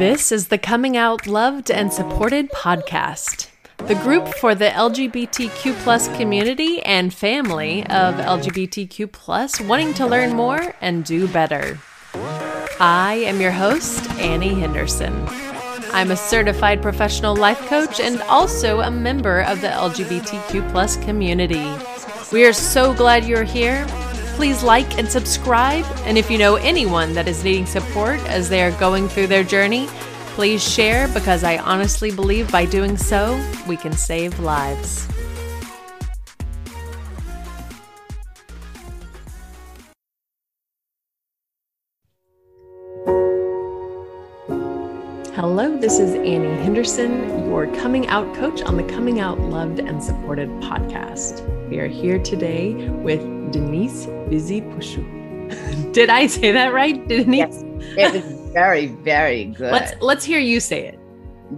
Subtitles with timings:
[0.00, 3.48] This is the Coming Out Loved and Supported podcast,
[3.86, 10.34] the group for the LGBTQ plus community and family of LGBTQ plus wanting to learn
[10.34, 11.78] more and do better.
[12.80, 15.12] I am your host, Annie Henderson.
[15.92, 21.70] I'm a certified professional life coach and also a member of the LGBTQ plus community.
[22.32, 23.86] We are so glad you're here
[24.40, 25.84] please like and subscribe.
[26.06, 29.44] And if you know anyone that is needing support as they are going through their
[29.44, 29.86] journey,
[30.28, 35.06] please share because I honestly believe by doing so, we can save lives.
[45.34, 50.02] Hello, this is Annie Henderson, your coming out coach on the Coming Out Loved and
[50.02, 51.46] Supported podcast.
[51.68, 55.92] We are here today with Denise Buzy-Pucheu.
[55.92, 57.64] Did I say that right, Denise?
[57.96, 59.72] Yes, it was very, very good.
[59.72, 60.98] Let's let's hear you say it.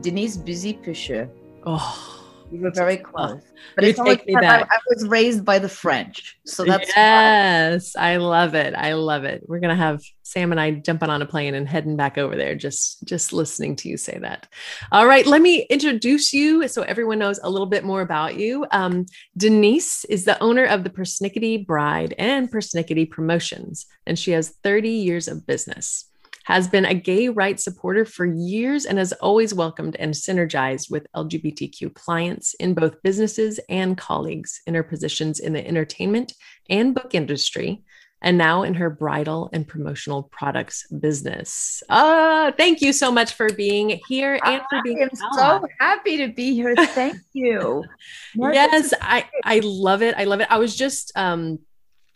[0.01, 1.29] Denise Buzy-Pucheu.
[1.67, 2.22] Oh,
[2.53, 3.41] you were very close.
[3.77, 4.69] But you take me back.
[4.71, 6.37] I, I, was raised by the French.
[6.45, 8.05] So that's Yes, fun.
[8.05, 8.75] I love it.
[8.75, 9.45] I love it.
[9.47, 12.55] We're gonna have Sam and I jumping on a plane and heading back over there,
[12.55, 14.49] just just listening to you say that.
[14.91, 18.67] All right, let me introduce you so everyone knows a little bit more about you.
[18.73, 19.07] Um,
[19.39, 24.91] Denise is the owner of the Persnickety Bride and Persnickety Promotions, and she has 30
[24.91, 26.07] years of business
[26.45, 31.07] has been a gay rights supporter for years and has always welcomed and synergized with
[31.15, 36.33] LGBTQ clients in both businesses and colleagues in her positions in the entertainment
[36.69, 37.83] and book industry
[38.23, 41.83] and now in her bridal and promotional products business.
[41.89, 46.17] Uh, thank you so much for being here and for being I am so happy
[46.19, 46.75] to be here.
[46.77, 47.85] Thank you.
[48.35, 50.15] yes, I, I love it.
[50.17, 50.47] I love it.
[50.51, 51.59] I was just um,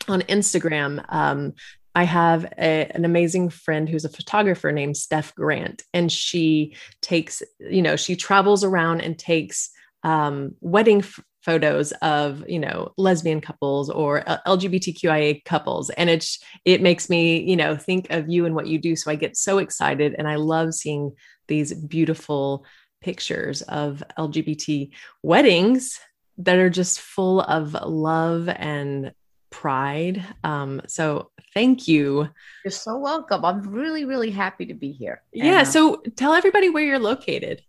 [0.07, 1.53] on Instagram um,
[1.97, 7.41] I have a, an amazing friend who's a photographer named Steph Grant, and she takes,
[7.59, 9.71] you know, she travels around and takes
[10.03, 16.83] um, wedding f- photos of, you know, lesbian couples or LGBTQIA couples, and it's it
[16.83, 18.95] makes me, you know, think of you and what you do.
[18.95, 21.13] So I get so excited, and I love seeing
[21.47, 22.63] these beautiful
[23.01, 24.91] pictures of LGBT
[25.23, 25.99] weddings
[26.37, 29.13] that are just full of love and
[29.57, 30.23] pride.
[30.43, 32.29] Um, so thank you.
[32.63, 33.43] You're so welcome.
[33.43, 35.23] I'm really, really happy to be here.
[35.33, 35.45] Yeah.
[35.45, 37.63] And, uh, so tell everybody where you're located.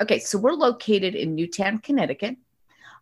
[0.00, 0.20] Okay.
[0.20, 2.36] So we're located in Newtown, Connecticut.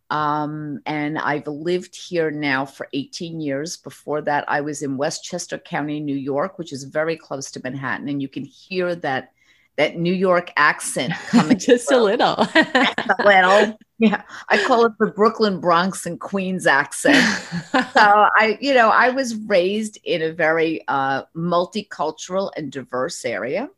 [0.09, 3.77] Um, and I've lived here now for 18 years.
[3.77, 8.09] Before that, I was in Westchester County, New York, which is very close to Manhattan.
[8.09, 9.33] And you can hear that
[9.77, 12.35] that New York accent coming just a little.
[12.37, 13.77] a little.
[13.97, 14.23] Yeah.
[14.49, 17.23] I call it the Brooklyn, Bronx, and Queens accent.
[17.71, 23.69] so I, you know, I was raised in a very uh, multicultural and diverse area.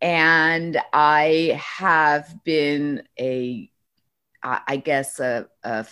[0.00, 3.70] And I have been a,
[4.42, 5.86] I guess, a, a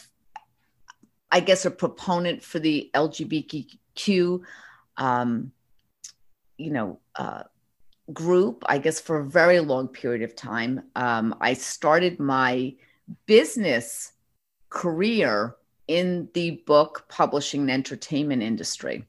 [1.32, 4.42] I guess, a proponent for the LGBTQ,
[4.98, 5.52] um,
[6.58, 7.44] you know, uh,
[8.12, 10.82] group, I guess, for a very long period of time.
[10.96, 12.74] Um, I started my
[13.26, 14.12] business
[14.70, 15.56] career
[15.88, 19.04] in the book publishing and entertainment industry.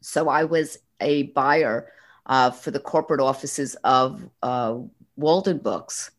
[0.00, 1.90] So I was a buyer
[2.26, 4.76] uh, for the corporate offices of uh,
[5.18, 6.10] Waldenbooks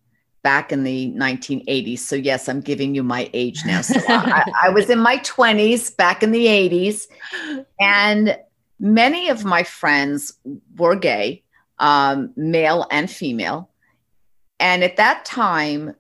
[0.44, 2.00] back in the 1980s.
[2.00, 3.82] So, yes, I'm giving you my age now.
[3.82, 7.08] So, I, I was in my 20s back in the 80s.
[7.80, 8.38] And
[8.80, 10.34] many of my friends
[10.78, 11.44] were gay
[11.80, 13.70] um, male and female.
[14.60, 15.96] And at that time,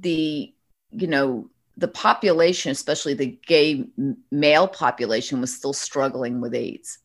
[0.00, 0.52] the,
[0.90, 3.84] you know, the population, especially the gay
[4.32, 6.98] male population, was still struggling with AIDS.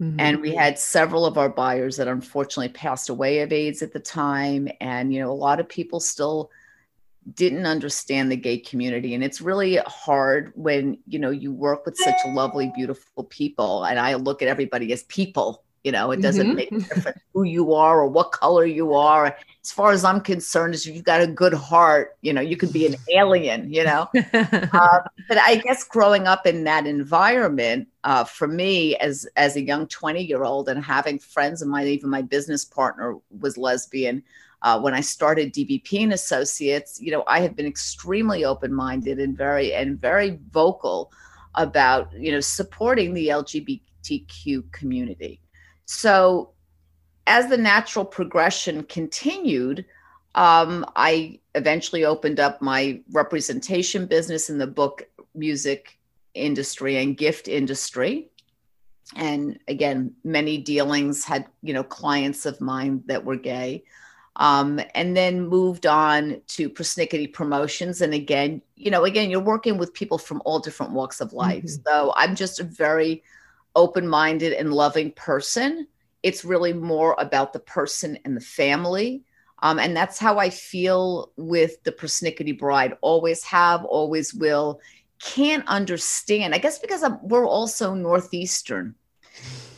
[0.00, 0.20] Mm-hmm.
[0.20, 4.00] And we had several of our buyers that unfortunately passed away of AIDS at the
[4.00, 4.68] time.
[4.80, 6.50] And, you know, a lot of people still
[7.34, 9.14] didn't understand the gay community.
[9.14, 13.84] And it's really hard when, you know, you work with such lovely, beautiful people.
[13.84, 16.56] And I look at everybody as people you know, it doesn't mm-hmm.
[16.56, 19.36] make a difference who you are or what color you are.
[19.62, 22.72] As far as I'm concerned, if you've got a good heart, you know, you could
[22.72, 24.08] be an alien, you know.
[24.32, 29.62] uh, but I guess growing up in that environment, uh, for me as as a
[29.62, 34.22] young 20 year old and having friends and my even my business partner was lesbian.
[34.62, 39.18] Uh, when I started DBP and Associates, you know, I have been extremely open minded
[39.20, 41.12] and very and very vocal
[41.56, 45.42] about you know supporting the LGBTQ community.
[45.86, 46.50] So,
[47.26, 49.84] as the natural progression continued,
[50.34, 55.98] um, I eventually opened up my representation business in the book music
[56.34, 58.28] industry and gift industry.
[59.16, 63.84] and again, many dealings had, you know, clients of mine that were gay.
[64.36, 68.00] Um, and then moved on to Persnickety Promotions.
[68.00, 71.64] And again, you know, again, you're working with people from all different walks of life.
[71.64, 71.82] Mm-hmm.
[71.86, 73.22] So I'm just a very
[73.76, 75.86] open minded and loving person.
[76.22, 79.22] It's really more about the person and the family.
[79.60, 82.96] Um, and that's how I feel with the Persnickety Bride.
[83.00, 84.80] Always have, always will
[85.20, 86.54] can't understand.
[86.54, 88.94] I guess because I'm, we're also Northeastern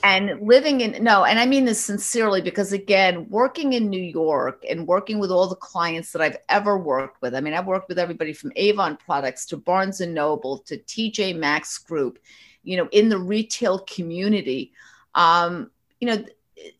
[0.02, 4.64] and living in, no, and I mean this sincerely because again, working in New York
[4.69, 7.34] and working with all the clients that I've ever worked with.
[7.34, 11.37] I mean, I've worked with everybody from Avon products to Barnes and Noble to TJ
[11.37, 12.19] Maxx Group,
[12.67, 14.73] you know, in the retail community.
[15.15, 15.71] Um,
[16.01, 16.25] you know,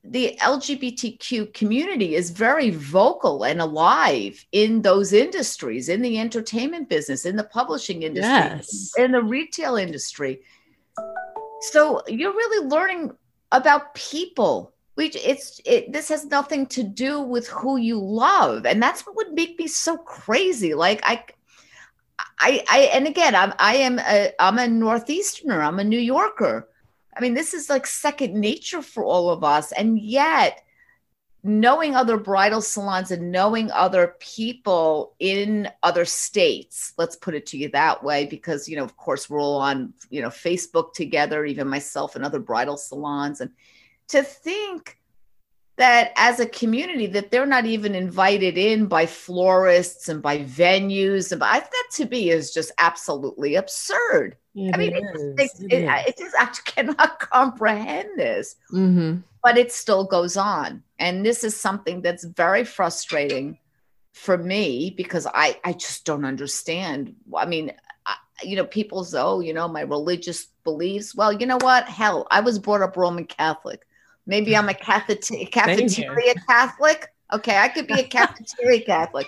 [0.05, 7.25] the LGBTQ community is very vocal and alive in those industries, in the entertainment business,
[7.25, 8.93] in the publishing industry, yes.
[8.99, 10.41] in the retail industry.
[11.61, 13.13] So you're really learning
[13.53, 14.73] about people.
[14.95, 19.15] Which it's it, this has nothing to do with who you love, and that's what
[19.17, 20.73] would make me so crazy.
[20.73, 21.23] Like I,
[22.39, 25.61] I, I, and again, I'm I am a I'm a northeasterner.
[25.61, 26.69] I'm a New Yorker
[27.17, 29.73] I mean, this is like second nature for all of us.
[29.73, 30.63] And yet,
[31.43, 37.57] knowing other bridal salons and knowing other people in other states, let's put it to
[37.57, 41.47] you that way, because, you know, of course, we're all on, you know, Facebook together,
[41.47, 43.41] even myself and other bridal salons.
[43.41, 43.51] And
[44.09, 44.99] to think
[45.77, 51.31] that as a community that they're not even invited in by florists and by venues.
[51.33, 54.37] And by that to me is just absolutely absurd.
[54.55, 58.57] It i mean it, just, it, it, just i cannot comprehend this.
[58.73, 59.19] Mm-hmm.
[59.43, 60.83] but it still goes on.
[60.99, 63.59] And this is something that's very frustrating
[64.15, 67.15] for me because i i just don't understand.
[67.37, 67.73] I mean
[68.07, 71.15] I, you know people say oh you know my religious beliefs.
[71.15, 71.87] Well you know what?
[71.87, 73.87] Hell i was brought up roman catholic
[74.27, 77.09] Maybe I'm a cafeteria, cafeteria Catholic.
[77.33, 79.27] Okay, I could be a cafeteria Catholic.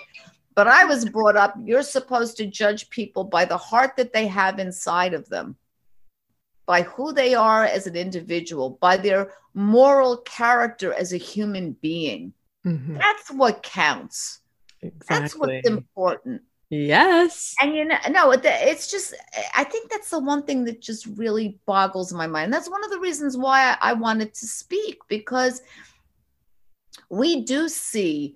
[0.55, 4.27] But I was brought up, you're supposed to judge people by the heart that they
[4.27, 5.55] have inside of them,
[6.65, 12.33] by who they are as an individual, by their moral character as a human being.
[12.65, 12.97] Mm-hmm.
[12.97, 14.41] That's what counts.
[14.81, 15.05] Exactly.
[15.07, 16.41] That's what's important.
[16.69, 17.55] Yes.
[17.59, 19.15] And you know, no, it's just,
[19.55, 22.53] I think that's the one thing that just really boggles my mind.
[22.53, 25.61] That's one of the reasons why I wanted to speak because
[27.09, 28.35] we do see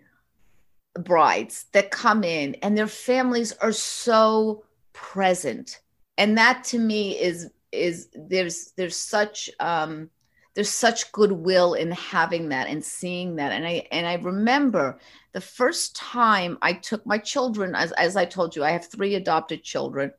[1.00, 4.64] brides that come in and their families are so
[4.94, 5.82] present.
[6.18, 10.10] And that to me is, is there's, there's such, um,
[10.54, 13.52] there's such goodwill in having that and seeing that.
[13.52, 15.00] And I, and I remember
[15.32, 19.16] the first time I took my children, as, as I told you, I have three
[19.16, 20.12] adopted children.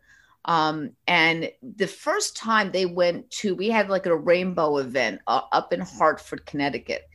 [0.47, 5.43] Um, and the first time they went to, we had like a rainbow event uh,
[5.53, 7.09] up in Hartford, Connecticut.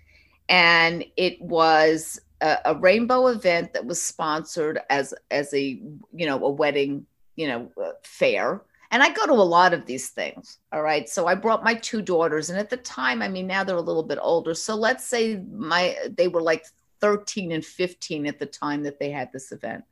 [0.47, 6.43] And it was a, a, rainbow event that was sponsored as, as a, you know,
[6.43, 7.05] a wedding,
[7.35, 8.63] you know, uh, fair.
[8.91, 10.57] And I go to a lot of these things.
[10.71, 11.07] All right.
[11.07, 12.49] So I brought my two daughters.
[12.49, 14.55] And at the time, I mean, now they're a little bit older.
[14.55, 16.65] So let's say my, they were like
[17.01, 19.83] 13 and 15 at the time that they had this event.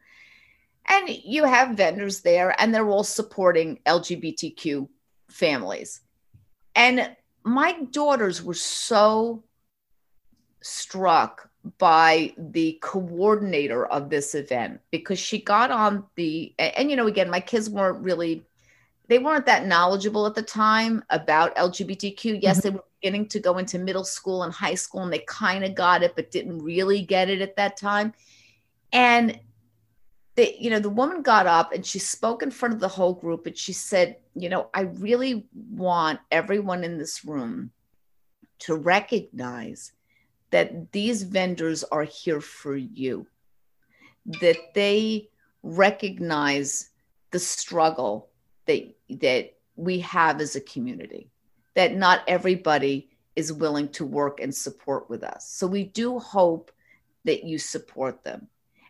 [0.90, 4.88] And you have vendors there, and they're all supporting LGBTQ
[5.30, 6.02] families.
[6.76, 9.44] And my daughters were so
[10.62, 17.08] struck by the coordinator of this event because she got on the and you know
[17.08, 18.46] again my kids weren't really
[19.08, 22.68] they weren't that knowledgeable at the time about lgbtq yes mm-hmm.
[22.68, 25.76] they were beginning to go into middle school and high school and they kind of
[25.76, 28.14] got it but didn't really get it at that time
[28.92, 29.40] and
[30.36, 33.14] the you know the woman got up and she spoke in front of the whole
[33.14, 37.72] group and she said you know i really want everyone in this room
[38.60, 39.92] to recognize
[40.50, 43.28] that these vendors are here for you
[44.42, 45.30] that they
[45.64, 46.90] recognize
[47.32, 48.27] the struggle
[48.68, 51.30] that that we have as a community
[51.76, 55.48] that not everybody is willing to work and support with us.
[55.48, 56.72] So we do hope
[57.24, 58.48] that you support them.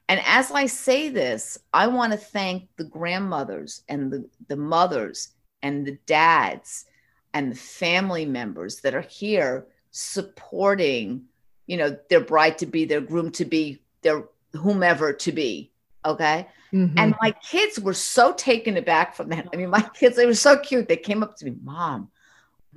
[0.08, 5.32] And as I say this, I want to thank the grandmothers and the, the mothers
[5.62, 6.86] and the dads
[7.34, 11.26] and the family members that are here supporting,
[11.66, 15.72] you know, their bride to be, their groom to be, their whomever to be.
[16.06, 16.48] Okay.
[16.74, 16.98] Mm-hmm.
[16.98, 19.48] And my kids were so taken aback from that.
[19.54, 20.88] I mean, my kids, they were so cute.
[20.88, 22.10] They came up to me, Mom,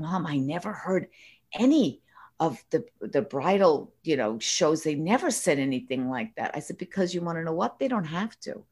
[0.01, 1.07] mom i never heard
[1.53, 2.01] any
[2.41, 6.79] of the the bridal you know shows they never said anything like that i said
[6.79, 8.65] because you want to know what they don't have to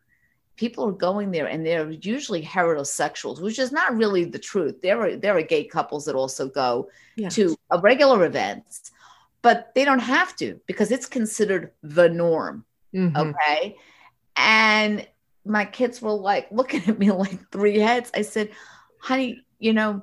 [0.57, 4.83] people are going there and they're usually heterosexuals, which is not really the truth.
[4.83, 7.29] There are there are gay couples that also go yeah.
[7.29, 8.91] to a regular events,
[9.41, 12.65] but they don't have to because it's considered the norm.
[12.93, 13.17] Mm-hmm.
[13.17, 13.77] Okay.
[14.39, 15.07] And
[15.45, 18.11] my kids were like looking at me like three heads.
[18.15, 18.51] I said,
[19.01, 20.03] honey, you know,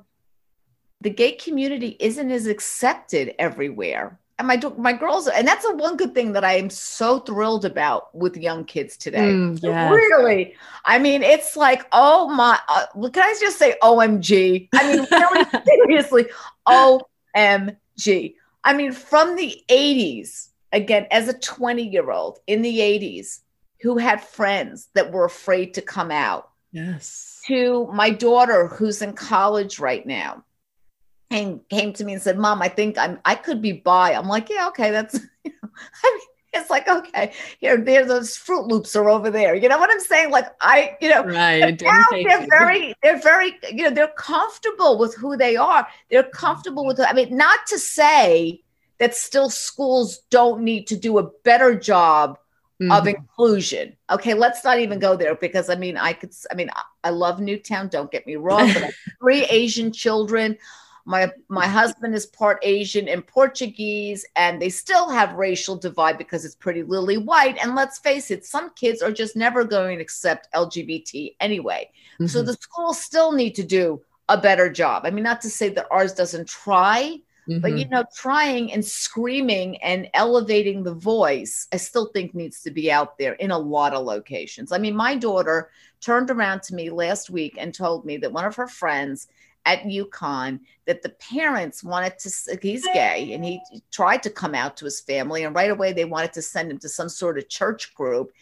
[1.00, 4.18] the gay community isn't as accepted everywhere.
[4.38, 7.64] And my my girls and that's a one good thing that i am so thrilled
[7.64, 9.32] about with young kids today.
[9.32, 9.90] Mm, yes.
[9.90, 10.54] really?
[10.84, 15.46] I mean it's like oh my uh, can i just say omg i mean really?
[15.64, 16.26] Seriously
[16.68, 23.40] omg i mean from the 80s again as a 20 year old in the 80s
[23.82, 29.12] who had friends that were afraid to come out yes to my daughter who's in
[29.12, 30.42] college right now
[31.30, 34.28] came came to me and said, "Mom, I think I'm I could be bi." I'm
[34.28, 35.70] like, "Yeah, okay, that's." You know,
[36.04, 39.54] I mean, it's like okay, here, there, those Fruit Loops are over there.
[39.54, 40.30] You know what I'm saying?
[40.30, 41.80] Like I, you know, right?
[41.82, 45.86] Now they're very, they're very, you know, they're comfortable with who they are.
[46.10, 47.00] They're comfortable with.
[47.00, 48.62] I mean, not to say
[48.98, 52.38] that still schools don't need to do a better job
[52.78, 52.92] Mm-hmm.
[52.92, 53.96] of inclusion.
[54.10, 56.68] Okay, let's not even go there because I mean, I could, I mean,
[57.02, 60.58] I love Newtown, don't get me wrong, but three Asian children.
[61.06, 66.44] My my husband is part Asian and Portuguese, and they still have racial divide because
[66.44, 67.56] it's pretty lily white.
[67.62, 71.90] And let's face it, some kids are just never going to accept LGBT anyway.
[72.14, 72.26] Mm-hmm.
[72.26, 75.06] So the schools still need to do a better job.
[75.06, 77.60] I mean, not to say that ours doesn't try, Mm-hmm.
[77.60, 77.94] but you mm-hmm.
[77.94, 83.18] know trying and screaming and elevating the voice i still think needs to be out
[83.18, 87.30] there in a lot of locations i mean my daughter turned around to me last
[87.30, 89.28] week and told me that one of her friends
[89.66, 93.60] at UConn that the parents wanted to, he's gay and he
[93.90, 95.42] tried to come out to his family.
[95.42, 98.32] And right away, they wanted to send him to some sort of church group.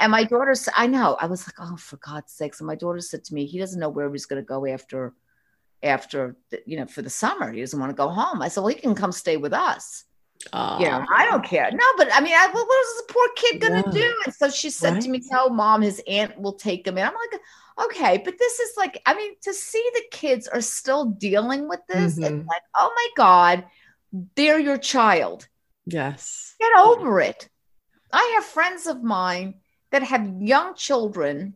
[0.00, 2.58] And my daughter said, I know, I was like, oh, for God's sakes.
[2.58, 5.14] And my daughter said to me, he doesn't know where he's going to go after,
[5.82, 7.52] after, the, you know, for the summer.
[7.52, 8.42] He doesn't want to go home.
[8.42, 10.04] I said, well, he can come stay with us.
[10.52, 10.78] Oh.
[10.80, 11.70] Yeah, I don't care.
[11.70, 13.92] No, but I mean, I, what is this poor kid gonna yeah.
[13.92, 14.14] do?
[14.24, 15.02] And so she said right.
[15.02, 17.40] to me, "No, mom, his aunt will take him." And I'm like,
[17.84, 21.80] okay, but this is like, I mean, to see the kids are still dealing with
[21.88, 22.24] this, mm-hmm.
[22.40, 23.64] it's like, oh my God,
[24.34, 25.48] they're your child.
[25.86, 26.54] Yes.
[26.60, 27.48] Get over it.
[28.12, 29.54] I have friends of mine
[29.90, 31.54] that have young children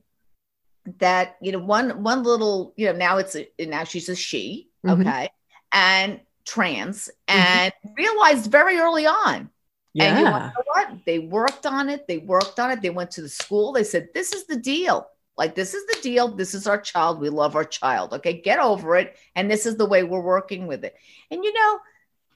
[0.98, 4.68] that, you know, one one little, you know, now it's a now she's a she,
[4.84, 5.00] mm-hmm.
[5.00, 5.30] okay,
[5.72, 7.40] and trans, mm-hmm.
[7.40, 7.94] and mm-hmm.
[7.96, 9.50] realized very early on.
[9.92, 10.04] Yeah.
[10.04, 11.04] And you know what?
[11.06, 12.06] They worked on it.
[12.06, 12.82] They worked on it.
[12.82, 13.72] They went to the school.
[13.72, 16.28] They said, This is the deal like, this is the deal.
[16.28, 17.20] This is our child.
[17.20, 18.14] We love our child.
[18.14, 19.16] Okay, get over it.
[19.34, 20.96] And this is the way we're working with it.
[21.30, 21.78] And you know,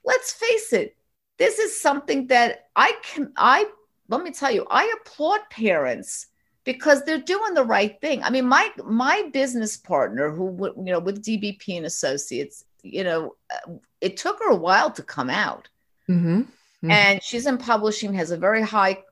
[0.04, 0.97] let's face it,
[1.38, 3.66] this is something that I can, I,
[4.09, 6.26] let me tell you, I applaud parents
[6.73, 8.23] because they're doing the right thing.
[8.23, 13.35] I mean, my my business partner, who you know, with DBP and Associates, you know,
[13.53, 15.69] uh, it took her a while to come out,
[16.09, 16.43] mm-hmm.
[16.43, 16.91] Mm-hmm.
[16.91, 19.03] and she's in publishing, has a very high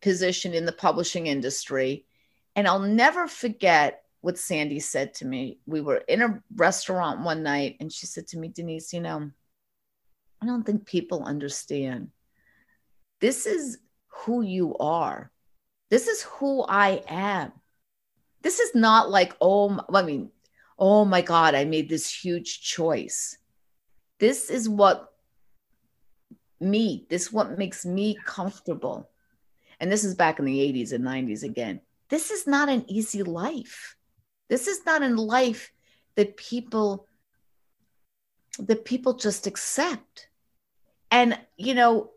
[0.00, 2.04] position in the publishing industry,
[2.54, 5.58] and I'll never forget what Sandy said to me.
[5.66, 9.32] We were in a restaurant one night and she said to me, Denise, you know,
[10.40, 12.10] I don't think people understand.
[13.20, 15.31] This is who you are.
[15.92, 17.52] This is who I am.
[18.40, 20.30] This is not like, oh, I mean,
[20.78, 23.36] oh my God, I made this huge choice.
[24.18, 25.12] This is what
[26.58, 29.10] me, this is what makes me comfortable.
[29.78, 31.82] And this is back in the 80s and 90s again
[32.12, 33.96] this is not an easy life.
[34.50, 35.72] This is not a life
[36.14, 37.08] that people
[38.58, 40.28] that people just accept.
[41.10, 42.10] And you know,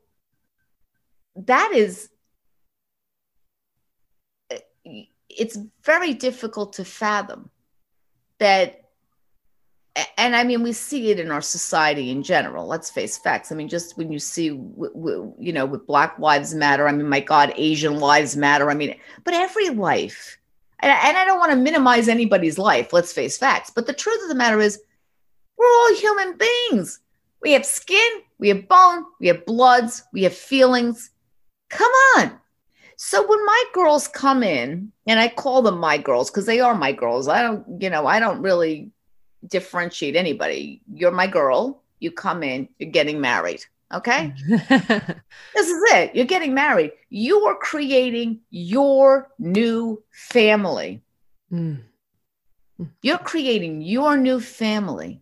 [1.37, 2.09] that is
[5.29, 7.49] it's very difficult to fathom
[8.39, 8.85] that
[10.17, 12.67] and I mean, we see it in our society in general.
[12.67, 13.51] Let's face facts.
[13.51, 17.21] I mean, just when you see, you know, with Black Lives Matter, I mean, my
[17.21, 18.69] God, Asian lives matter.
[18.69, 20.37] I mean, but every life,
[20.79, 22.91] and, and I don't want to minimize anybody's life.
[22.91, 23.69] Let's face facts.
[23.69, 24.81] But the truth of the matter is,
[25.57, 26.99] we're all human beings.
[27.41, 31.11] We have skin, we have bone, we have bloods, we have feelings.
[31.69, 32.37] Come on.
[32.97, 36.75] So when my girls come in, and I call them my girls because they are
[36.75, 37.27] my girls.
[37.27, 38.91] I don't, you know, I don't really
[39.47, 40.81] differentiate anybody.
[40.91, 41.83] You're my girl.
[41.99, 43.63] You come in, you're getting married.
[43.93, 44.33] Okay.
[44.47, 46.15] this is it.
[46.15, 46.91] You're getting married.
[47.09, 51.01] You are creating your new family.
[51.51, 51.81] Mm.
[53.01, 55.21] You're creating your new family.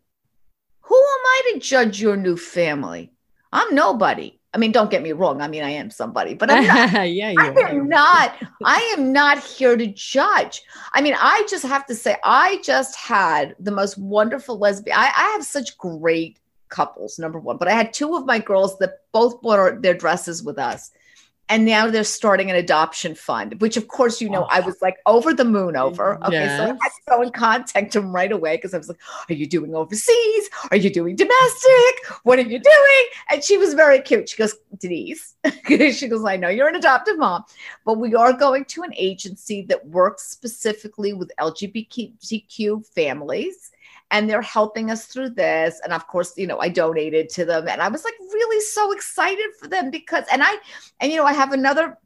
[0.82, 3.12] Who am I to judge your new family?
[3.51, 4.39] I'm nobody.
[4.53, 5.41] I mean, don't get me wrong.
[5.41, 7.67] I mean, I am somebody, but I'm not, yeah, I you are.
[7.67, 8.36] am not.
[8.63, 10.62] I am not here to judge.
[10.93, 14.95] I mean, I just have to say, I just had the most wonderful lesbian.
[14.95, 16.38] I, I have such great
[16.69, 17.17] couples.
[17.17, 20.60] Number one, but I had two of my girls that both bought their dresses with
[20.60, 20.91] us,
[21.53, 24.98] and now they're starting an adoption fund, which of course you know I was like
[25.05, 26.17] over the moon over.
[26.25, 28.98] Okay, so I had to go and contact him right away because I was like,
[29.29, 30.50] "Are you doing overseas?
[30.72, 31.93] Are you doing domestic?
[32.24, 34.29] What are you doing?" And she was very cute.
[34.29, 35.36] She goes, "Denise,"
[35.67, 37.43] she goes, "I know you're an adoptive mom,
[37.86, 43.69] but we are going to an agency that works specifically with LGBTQ families."
[44.13, 45.82] And they're helping us through this.
[45.84, 47.67] And of course, you know, I donated to them.
[47.67, 50.55] And I was like really so excited for them because, and I,
[51.01, 51.98] and you know, I have another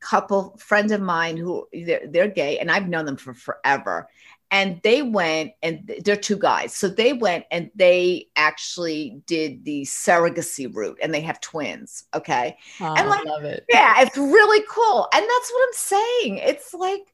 [0.00, 4.08] couple friend of mine who they're, they're gay and I've known them for forever.
[4.50, 6.74] And they went and they're two guys.
[6.74, 12.04] So they went and they actually did the surrogacy route and they have twins.
[12.14, 12.56] Okay.
[12.80, 13.66] Oh, and like- love it.
[13.68, 15.06] Yeah, it's really cool.
[15.12, 16.38] And that's what I'm saying.
[16.38, 17.12] It's like,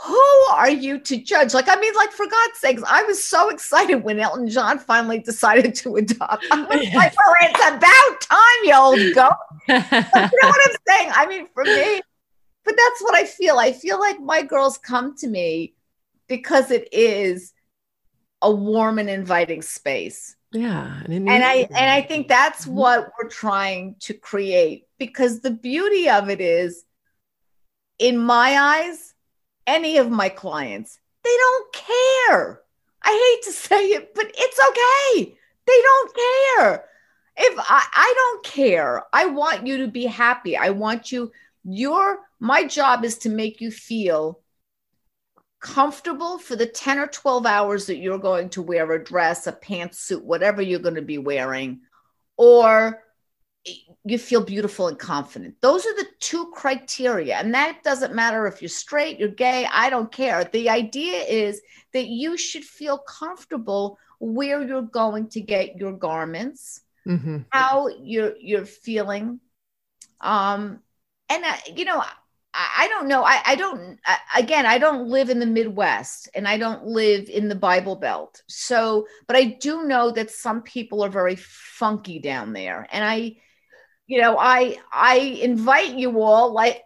[0.00, 1.54] who are you to judge?
[1.54, 5.18] Like, I mean, like, for God's sakes, I was so excited when Elton John finally
[5.18, 6.46] decided to adopt.
[6.50, 9.32] I was like, well, it's about time, you old goat.
[9.68, 11.12] Like, you know what I'm saying?
[11.14, 12.00] I mean, for me,
[12.64, 13.58] but that's what I feel.
[13.58, 15.74] I feel like my girls come to me
[16.28, 17.52] because it is
[18.40, 22.72] a warm and inviting space yeah, and, and I and I think that's Mhm.
[22.72, 26.84] what we're trying to create because the beauty of it is,
[27.98, 29.14] in my eyes,
[29.68, 32.60] any of my clients, they don't care.
[33.02, 35.36] I hate to say it, but it's okay.
[35.66, 36.84] They don't care.
[37.36, 40.56] If I, I don't care, I want you to be happy.
[40.56, 41.30] I want you,
[41.64, 44.40] your my job is to make you feel
[45.60, 49.52] comfortable for the 10 or 12 hours that you're going to wear a dress, a
[49.52, 51.80] pantsuit, whatever you're going to be wearing,
[52.36, 53.02] or
[54.04, 55.54] you feel beautiful and confident.
[55.60, 57.36] Those are the two criteria.
[57.36, 60.44] And that doesn't matter if you're straight, you're gay, I don't care.
[60.44, 61.60] The idea is
[61.92, 67.46] that you should feel comfortable where you're going to get your garments, Mhm.
[67.50, 69.40] how you're you're feeling.
[70.20, 70.80] Um
[71.30, 72.02] and I, you know,
[72.54, 73.22] I, I don't know.
[73.22, 77.28] I, I don't, I, again, I don't live in the Midwest and I don't live
[77.28, 78.42] in the Bible Belt.
[78.48, 82.86] So, but I do know that some people are very funky down there.
[82.90, 83.36] And I,
[84.08, 86.82] you know, I, I invite you all, like,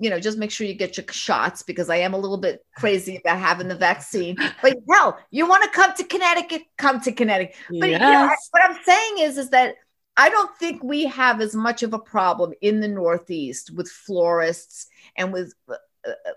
[0.00, 2.64] you know, just make sure you get your shots because I am a little bit
[2.76, 4.38] crazy about having the vaccine.
[4.62, 7.56] But hell, you want to come to Connecticut, come to Connecticut.
[7.80, 9.74] But you know, what I'm saying is, is that
[10.16, 14.86] I don't think we have as much of a problem in the Northeast with florists
[15.16, 15.74] and with uh,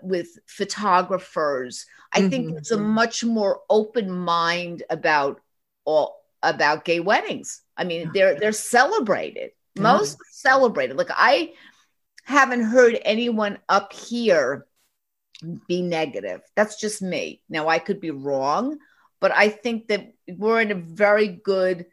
[0.02, 1.86] with photographers.
[2.12, 2.58] I think Mhm.
[2.58, 5.40] it's a much more open mind about
[5.84, 7.62] all about gay weddings.
[7.76, 9.52] I mean, they're they're celebrated.
[9.76, 10.96] Most celebrated.
[10.96, 11.52] Like I
[12.24, 14.66] haven't heard anyone up here
[15.66, 16.40] be negative.
[16.54, 17.42] That's just me.
[17.48, 18.78] Now I could be wrong,
[19.20, 21.86] but I think that we're in a very good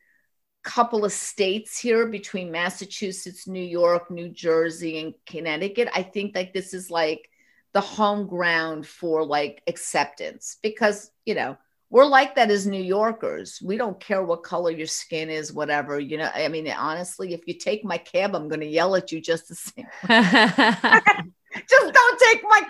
[0.63, 5.89] couple of states here between Massachusetts, New York, New Jersey, and Connecticut.
[5.94, 7.30] I think like this is like
[7.74, 11.58] the home ground for like acceptance because, you know,
[11.91, 13.60] we're like that as New Yorkers.
[13.62, 15.99] We don't care what color your skin is, whatever.
[15.99, 19.12] You know, I mean, honestly, if you take my cab, I'm going to yell at
[19.12, 19.86] you just the same.
[21.69, 22.62] Just don't take my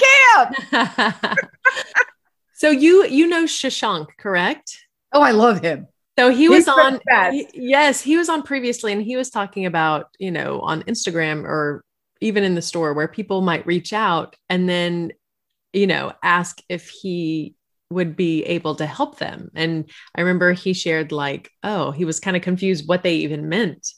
[0.72, 1.38] cab.
[2.56, 4.76] so you you know Shashank, correct?
[5.14, 5.88] Oh, I love him.
[6.18, 7.00] So he He's was on
[7.32, 11.44] he- yes, he was on previously and he was talking about, you know, on Instagram
[11.44, 11.84] or
[12.22, 15.12] even in the store where people might reach out and then,
[15.74, 17.54] you know, ask if he
[17.92, 19.52] would be able to help them.
[19.56, 23.50] And I remember he shared like, oh, he was kind of confused what they even
[23.50, 23.94] meant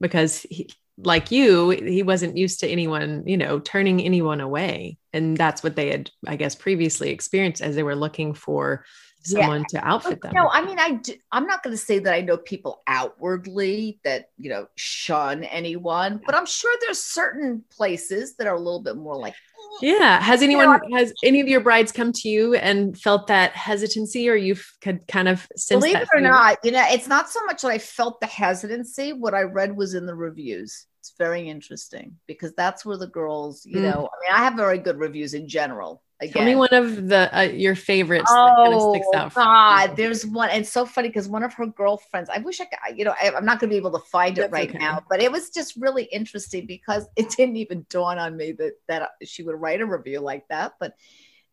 [0.00, 4.98] because he, like you, he wasn't used to anyone, you know, turning anyone away.
[5.12, 8.84] And that's what they had, I guess, previously experienced as they were looking for
[9.28, 9.40] Yeah.
[9.42, 10.32] someone to outfit them.
[10.34, 13.98] No, I mean, I do, I'm not going to say that I know people outwardly
[14.04, 18.82] that you know shun anyone, but I'm sure there's certain places that are a little
[18.82, 19.34] bit more like.
[19.82, 20.20] Yeah.
[20.22, 24.28] Has know, anyone, has any of your brides come to you and felt that hesitancy
[24.28, 26.28] or you've could kind of sense Believe it or fear?
[26.30, 29.12] not, you know, it's not so much that I felt the hesitancy.
[29.12, 30.86] What I read was in the reviews.
[31.00, 33.82] It's very interesting because that's where the girls, you Mm.
[33.82, 36.02] know, I mean, I have very good reviews in general.
[36.18, 39.32] Again, Tell me one of the, uh, your favorites that kind of Oh sticks out.
[39.34, 39.96] for God, you.
[39.96, 40.48] there's one.
[40.48, 42.30] It's so funny because one of her girlfriends.
[42.30, 42.96] I wish I could.
[42.96, 44.78] You know, I, I'm not going to be able to find it That's right okay.
[44.78, 48.72] now, but it was just really interesting because it didn't even dawn on me that
[48.88, 50.72] that she would write a review like that.
[50.80, 50.94] But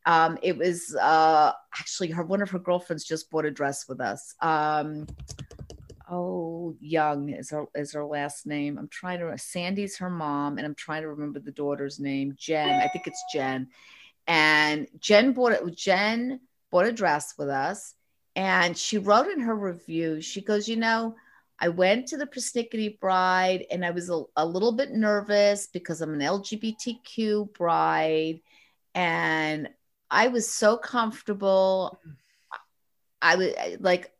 [0.05, 2.23] um, it was uh, actually her.
[2.23, 4.33] One of her girlfriends just bought a dress with us.
[4.41, 5.07] Um,
[6.09, 8.77] oh Young is her is her last name.
[8.77, 12.33] I'm trying to Sandy's her mom, and I'm trying to remember the daughter's name.
[12.37, 13.67] Jen, I think it's Jen.
[14.27, 15.75] And Jen bought it.
[15.75, 16.39] Jen
[16.71, 17.93] bought a dress with us,
[18.35, 20.21] and she wrote in her review.
[20.21, 21.15] She goes, you know.
[21.59, 26.01] I went to the Persnickety bride and I was a, a little bit nervous because
[26.01, 28.41] I'm an LGBTQ bride
[28.93, 29.69] and
[30.09, 31.99] I was so comfortable.
[33.21, 34.11] I was like,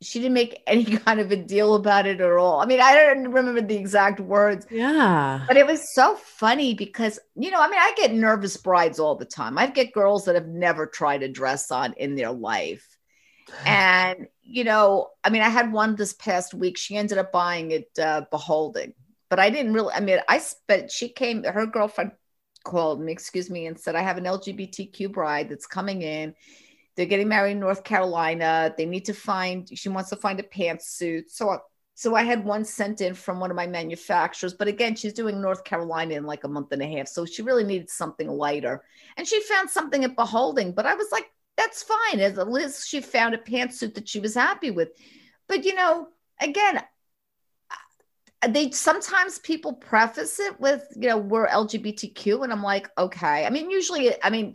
[0.00, 2.60] she didn't make any kind of a deal about it at all.
[2.60, 4.66] I mean, I don't remember the exact words.
[4.70, 5.44] Yeah.
[5.46, 9.16] But it was so funny because, you know, I mean, I get nervous brides all
[9.16, 9.58] the time.
[9.58, 12.86] I get girls that have never tried a dress on in their life.
[13.64, 16.76] And, you know, I mean, I had one this past week.
[16.76, 18.92] She ended up buying it uh, BHLDN,
[19.30, 22.12] but I didn't really, I mean, I spent, she came, her girlfriend
[22.62, 26.34] called me, excuse me, and said, I have an LGBTQ bride that's coming in
[26.98, 28.74] they're getting married in North Carolina.
[28.76, 31.30] They need to find, she wants to find a pantsuit.
[31.30, 31.60] So,
[31.94, 35.40] so I had one sent in from one of my manufacturers, but again, she's doing
[35.40, 37.06] North Carolina in like a month and a half.
[37.06, 38.82] So she really needed something lighter.
[39.16, 42.18] And she found something at BHLDN, but I was like, that's fine.
[42.18, 44.88] As Liz, she found a pantsuit that she was happy with.
[45.46, 46.08] But you know,
[46.40, 46.82] again,
[48.46, 53.44] they sometimes people preface it with you know we're lgbtq and i'm like okay.
[53.44, 54.54] I mean usually i mean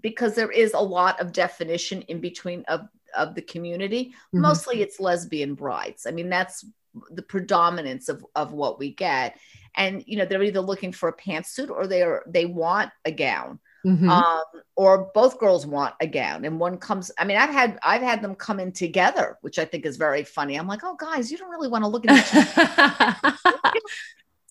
[0.00, 4.40] because there is a lot of definition in between of of the community mm-hmm.
[4.40, 6.06] mostly it's lesbian brides.
[6.06, 6.64] I mean that's
[7.10, 9.38] the predominance of of what we get.
[9.76, 13.10] And you know they're either looking for a pantsuit or they are they want a
[13.10, 14.08] gown Mm-hmm.
[14.08, 14.42] Um,
[14.76, 18.22] or both girls want a gown and one comes i mean i've had i've had
[18.22, 20.56] them come in together which i think is very funny.
[20.56, 23.54] I'm like oh guys you don't really want to look at each other.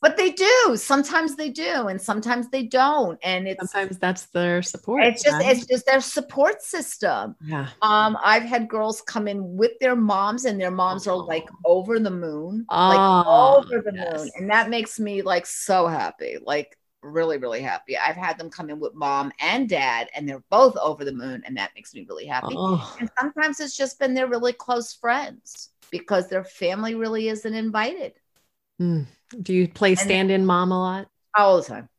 [0.03, 0.75] But they do.
[0.75, 3.17] Sometimes they do and sometimes they don't.
[3.23, 5.49] And it's sometimes that's their support it's just right?
[5.49, 7.37] it's just their support system.
[7.41, 7.69] Yeah.
[7.81, 11.11] Um i've had girls come in with their moms and their moms oh.
[11.13, 14.19] are like over the moon oh, like over the yes.
[14.19, 16.37] moon and that makes me like so happy.
[16.45, 17.97] Like really, really happy.
[17.97, 21.43] I've had them come in with mom and dad, and they're both over the moon,
[21.45, 22.55] and that makes me really happy.
[22.57, 22.95] Oh.
[22.99, 28.13] And sometimes it's just been their really close friends because their family really isn't invited.
[28.81, 29.05] Mm.
[29.41, 31.07] Do you play stand in mom a lot?
[31.37, 31.89] All the time.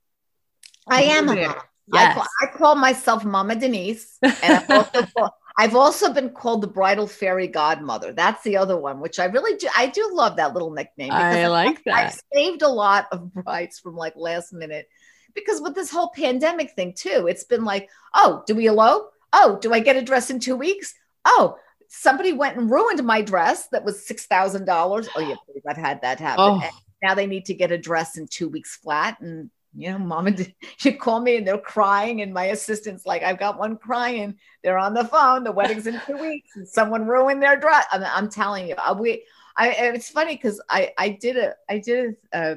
[0.88, 1.54] I am a mom.
[1.92, 2.10] Yes.
[2.10, 6.62] I, call, I call myself Mama Denise, and I've also, call, I've also been called
[6.62, 8.12] the bridal fairy godmother.
[8.12, 9.68] That's the other one, which I really do.
[9.76, 11.12] I do love that little nickname.
[11.12, 11.94] I like that.
[11.94, 14.88] I've saved a lot of brides from like last minute
[15.34, 19.12] because with this whole pandemic thing too, it's been like, oh, do we elope?
[19.32, 20.94] Oh, do I get a dress in two weeks?
[21.24, 21.56] Oh,
[21.88, 25.08] somebody went and ruined my dress that was six thousand dollars.
[25.14, 26.44] Oh yeah, please, I've had that happen.
[26.44, 26.70] Oh.
[27.02, 30.26] now they need to get a dress in two weeks flat, and you know, mom
[30.26, 34.36] and you call me and they're crying, and my assistant's like, I've got one crying.
[34.62, 35.44] They're on the phone.
[35.44, 37.86] The wedding's in two weeks, and someone ruined their dress.
[37.90, 39.24] I'm, I'm telling you, uh, we.
[39.56, 42.56] I, it's funny because I I did a I did a,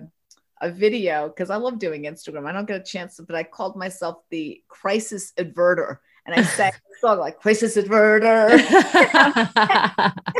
[0.61, 2.47] a video because I love doing Instagram.
[2.47, 5.97] I don't get a chance, to, but I called myself the crisis adverter.
[6.25, 8.49] And I sang a song like crisis adverter.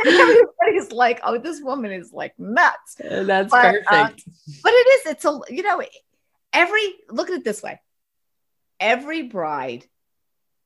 [0.06, 2.96] everybody's like, oh, this woman is like nuts.
[2.98, 3.88] That's but, perfect.
[3.88, 4.10] Uh,
[4.62, 5.80] but it is, it's a, you know,
[6.52, 7.80] every, look at it this way
[8.80, 9.84] every bride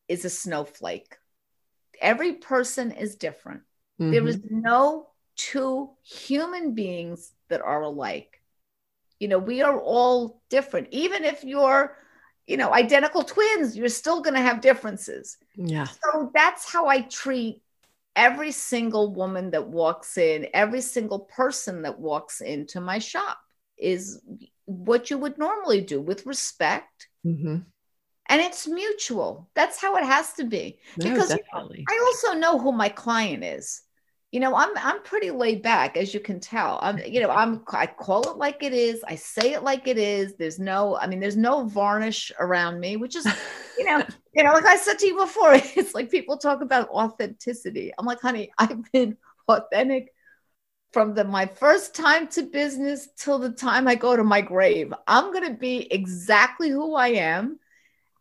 [0.09, 1.17] is a snowflake.
[2.01, 3.63] Every person is different.
[4.01, 4.11] Mm-hmm.
[4.11, 8.43] There is no two human beings that are alike
[9.19, 11.97] you know we are all different even if you're
[12.47, 17.01] you know identical twins you're still going to have differences yeah so that's how i
[17.03, 17.63] treat
[18.15, 23.39] every single woman that walks in every single person that walks into my shop
[23.79, 24.21] is
[24.73, 27.09] what you would normally do with respect.
[27.25, 27.59] Mm-hmm.
[28.27, 29.49] and it's mutual.
[29.55, 30.79] That's how it has to be.
[30.97, 33.83] No, because know, i also know who my client is.
[34.33, 36.79] You know i'm i'm pretty laid back as you can tell.
[36.83, 39.05] I'm you know i'm i call it like it is.
[39.07, 40.35] I say it like it is.
[40.37, 43.27] There's no i mean there's no varnish around me which is
[43.79, 44.03] you know
[44.35, 47.93] you know like i said to you before it's like people talk about authenticity.
[47.99, 49.17] I'm like honey i've been
[49.49, 50.13] authentic
[50.93, 54.93] from the my first time to business till the time i go to my grave
[55.07, 57.59] i'm going to be exactly who i am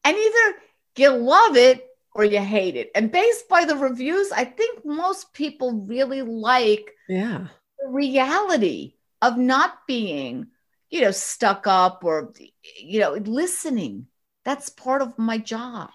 [0.03, 0.55] and either
[0.97, 2.91] you love it or you hate it.
[2.95, 7.47] And based by the reviews, I think most people really like yeah.
[7.79, 10.47] the reality of not being,
[10.89, 12.33] you know, stuck up or,
[12.79, 14.07] you know, listening.
[14.43, 15.91] That's part of my job.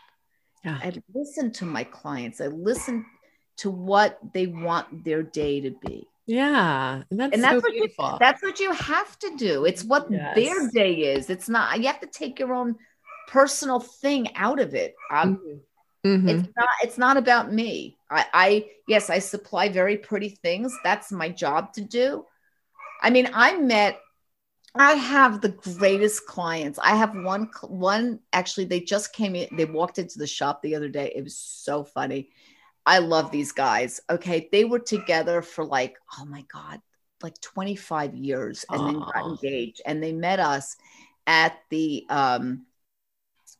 [0.64, 0.78] Yeah.
[0.82, 2.40] I listen to my clients.
[2.40, 3.04] I listen
[3.58, 6.06] to what they want their day to be.
[6.26, 8.10] Yeah, and that's, and that's so what beautiful.
[8.12, 9.64] You, that's what you have to do.
[9.64, 10.34] It's what yes.
[10.34, 11.30] their day is.
[11.30, 11.78] It's not.
[11.78, 12.76] You have to take your own
[13.28, 14.94] personal thing out of it.
[15.10, 15.62] Um,
[16.04, 16.28] mm-hmm.
[16.28, 17.96] It's not it's not about me.
[18.10, 20.76] I, I yes, I supply very pretty things.
[20.82, 22.24] That's my job to do.
[23.00, 24.00] I mean, I met
[24.74, 26.78] I have the greatest clients.
[26.82, 30.74] I have one one actually they just came in they walked into the shop the
[30.74, 31.12] other day.
[31.14, 32.30] It was so funny.
[32.86, 34.00] I love these guys.
[34.08, 36.80] Okay, they were together for like oh my god,
[37.22, 38.86] like 25 years and Aww.
[38.86, 40.76] then got engaged and they met us
[41.26, 42.64] at the um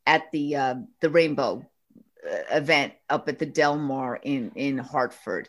[0.07, 1.67] at the uh the Rainbow
[2.25, 5.49] uh, event up at the Delamar in in Hartford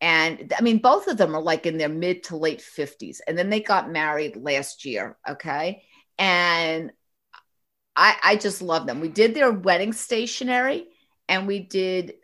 [0.00, 3.20] and I mean, both of them are like in their mid to late 50s.
[3.26, 5.16] And then they got married last year.
[5.28, 5.84] Okay.
[6.18, 6.92] And
[7.94, 9.00] I, I just love them.
[9.00, 10.86] We did their wedding stationery
[11.28, 12.14] and we did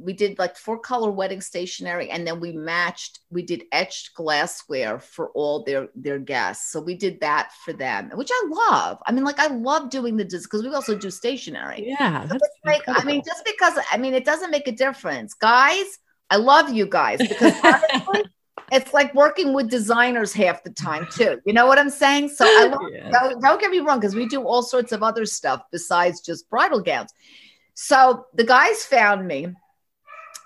[0.00, 5.00] we did like four color wedding stationery and then we matched we did etched glassware
[5.00, 9.12] for all their their guests so we did that for them which i love i
[9.12, 13.02] mean like i love doing the because we also do stationery yeah so like i
[13.04, 15.98] mean just because i mean it doesn't make a difference guys
[16.30, 18.24] I love you guys because honestly,
[18.72, 21.40] it's like working with designers half the time too.
[21.44, 22.28] You know what I'm saying?
[22.28, 23.10] So I love, yeah.
[23.10, 26.48] don't, don't get me wrong because we do all sorts of other stuff besides just
[26.48, 27.12] bridal gowns.
[27.74, 29.48] So the guys found me,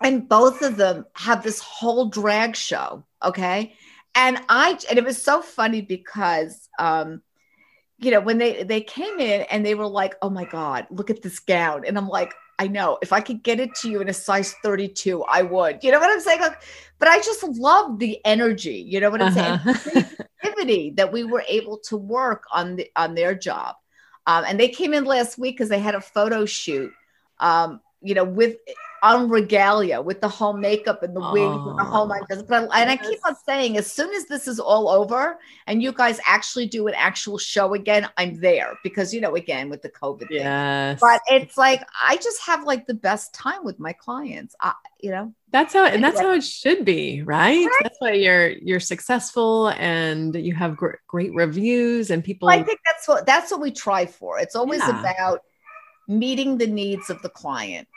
[0.02, 3.04] and both of them have this whole drag show.
[3.22, 3.74] Okay,
[4.14, 7.22] and I and it was so funny because um,
[7.98, 11.10] you know when they they came in and they were like, "Oh my god, look
[11.10, 14.00] at this gown," and I'm like, I know if I could get it to you
[14.00, 15.82] in a size 32, I would.
[15.82, 16.40] You know what I'm saying?
[16.40, 16.62] Like,
[16.98, 18.84] but I just love the energy.
[18.86, 19.74] You know what I'm uh-huh.
[19.74, 20.06] saying?
[20.44, 23.76] creativity that we were able to work on the on their job.
[24.26, 26.92] Um, and they came in last week because they had a photo shoot.
[27.38, 28.56] Um, you know, with
[29.04, 32.16] on regalia with the whole makeup and the wig oh, and the whole oh.
[32.30, 35.82] nine But and I keep on saying, as soon as this is all over and
[35.82, 39.82] you guys actually do an actual show again, I'm there because you know, again with
[39.82, 41.00] the COVID yes.
[41.00, 41.06] thing.
[41.06, 44.56] But it's like I just have like the best time with my clients.
[44.58, 47.66] I, you know, that's how and that's how it should be, right?
[47.66, 47.80] right?
[47.82, 52.48] That's why you're you're successful and you have gr- great reviews and people.
[52.48, 54.38] I think that's what that's what we try for.
[54.38, 54.98] It's always yeah.
[54.98, 55.42] about
[56.08, 57.88] meeting the needs of the client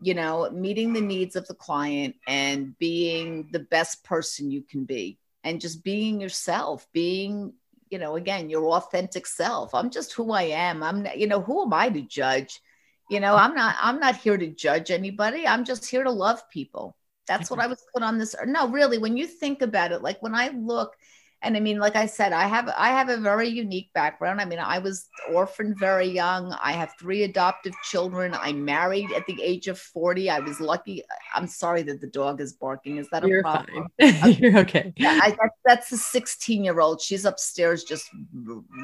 [0.00, 4.84] you know, meeting the needs of the client and being the best person you can
[4.84, 7.52] be and just being yourself, being,
[7.88, 9.74] you know, again, your authentic self.
[9.74, 10.82] I'm just who I am.
[10.82, 12.60] I'm, you know, who am I to judge?
[13.08, 15.46] You know, I'm not, I'm not here to judge anybody.
[15.46, 16.96] I'm just here to love people.
[17.28, 18.36] That's what I was put on this.
[18.46, 20.94] No, really, when you think about it, like when I look,
[21.42, 24.40] and I mean, like I said, I have I have a very unique background.
[24.40, 26.52] I mean, I was orphaned very young.
[26.62, 28.34] I have three adoptive children.
[28.34, 30.30] I married at the age of 40.
[30.30, 31.02] I was lucky.
[31.34, 32.96] I'm sorry that the dog is barking.
[32.96, 33.86] Is that a You're problem?
[34.00, 34.32] Fine.
[34.38, 34.92] You're okay.
[34.96, 37.00] Yeah, I, that, that's a 16 year old.
[37.00, 38.08] She's upstairs just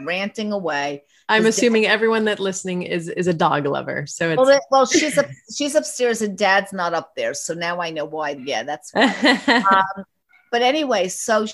[0.04, 1.04] ranting away.
[1.28, 4.06] I'm assuming everyone that listening is is a dog lover.
[4.06, 7.32] So it's well, well she's up, she's upstairs and dad's not up there.
[7.32, 8.30] So now I know why.
[8.30, 10.04] Yeah, that's um,
[10.52, 11.46] but anyway, so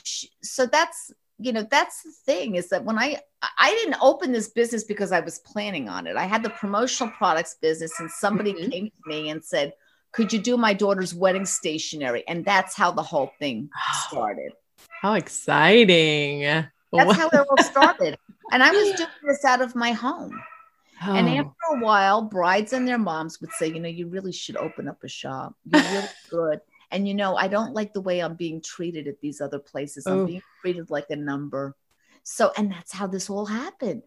[0.43, 3.21] so that's you know that's the thing is that when I
[3.57, 6.17] I didn't open this business because I was planning on it.
[6.17, 8.71] I had the promotional products business, and somebody mm-hmm.
[8.71, 9.73] came to me and said,
[10.13, 13.71] "Could you do my daughter's wedding stationery?" And that's how the whole thing
[14.09, 14.53] started.
[15.01, 16.41] How exciting!
[16.41, 18.19] That's how it all started.
[18.53, 20.41] and I was doing this out of my home.
[21.05, 21.15] Oh.
[21.15, 24.57] And after a while, brides and their moms would say, you know, you really should
[24.57, 25.55] open up a shop.
[25.65, 26.61] You're really good.
[26.91, 30.07] And you know, I don't like the way I'm being treated at these other places.
[30.07, 31.77] I'm being treated like a number.
[32.23, 34.03] So, and that's how this all happened.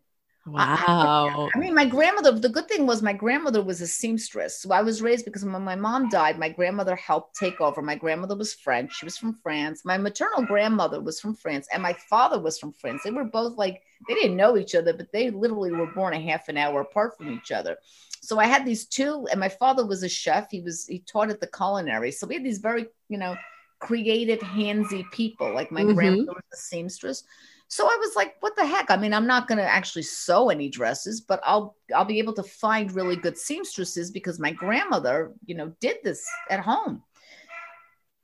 [0.47, 1.49] Wow.
[1.53, 4.59] I, I, mean, my grandmother, the good thing was my grandmother was a seamstress.
[4.59, 7.81] So I was raised because when my mom died, my grandmother helped take over.
[7.81, 8.93] My grandmother was French.
[8.93, 9.85] She was from France.
[9.85, 11.67] My maternal grandmother was from France.
[11.71, 13.01] And my father was from France.
[13.03, 16.19] They were both like, they didn't know each other, but they literally were born a
[16.19, 17.77] half an hour apart from each other.
[18.21, 20.47] So I had these two, and my father was a chef.
[20.51, 22.11] He was he taught at the culinary.
[22.11, 23.35] So we had these very, you know,
[23.79, 25.53] creative, handsy people.
[25.53, 25.95] Like my mm-hmm.
[25.95, 27.23] grandmother was a seamstress.
[27.67, 28.91] So I was like, what the heck?
[28.91, 32.33] I mean, I'm not going to actually sew any dresses, but I'll I'll be able
[32.33, 37.01] to find really good seamstresses because my grandmother, you know, did this at home.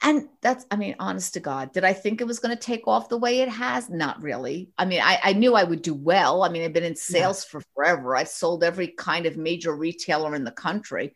[0.08, 2.88] And that's, I mean, honest to God, did I think it was going to take
[2.88, 3.90] off the way it has?
[3.90, 4.70] Not really.
[4.78, 6.44] I mean, I, I knew I would do well.
[6.44, 7.50] I mean, I've been in sales yeah.
[7.52, 8.16] for forever.
[8.16, 11.14] I've sold every kind of major retailer in the country.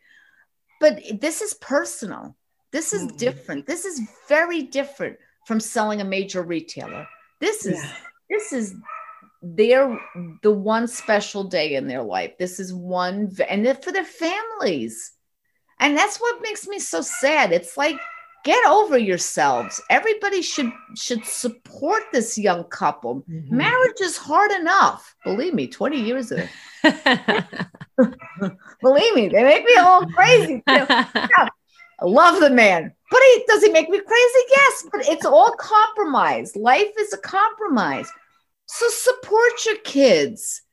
[0.82, 2.36] But this is personal.
[2.74, 3.16] This is mm-hmm.
[3.16, 3.66] different.
[3.66, 7.08] This is very different from selling a major retailer.
[7.40, 7.94] This is yeah.
[8.30, 8.76] this is
[9.42, 9.98] their
[10.44, 12.38] the one special day in their life.
[12.38, 15.14] This is one and for their families.
[15.80, 17.54] And that's what makes me so sad.
[17.54, 17.98] It's like
[18.44, 23.56] get over yourselves everybody should should support this young couple mm-hmm.
[23.56, 26.48] marriage is hard enough believe me 20 years ago
[28.82, 30.64] believe me they make me all crazy
[32.02, 34.40] I love the man, but he does he make me crazy?
[34.50, 36.56] Yes, but it's all compromise.
[36.56, 38.12] Life is a compromise.
[38.66, 40.64] So support your kids.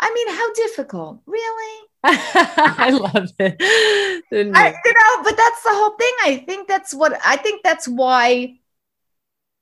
[0.00, 1.87] I mean, how difficult, really?
[2.04, 3.56] I love it.
[3.60, 6.12] I, you know, but that's the whole thing.
[6.24, 8.58] I think that's what I think that's why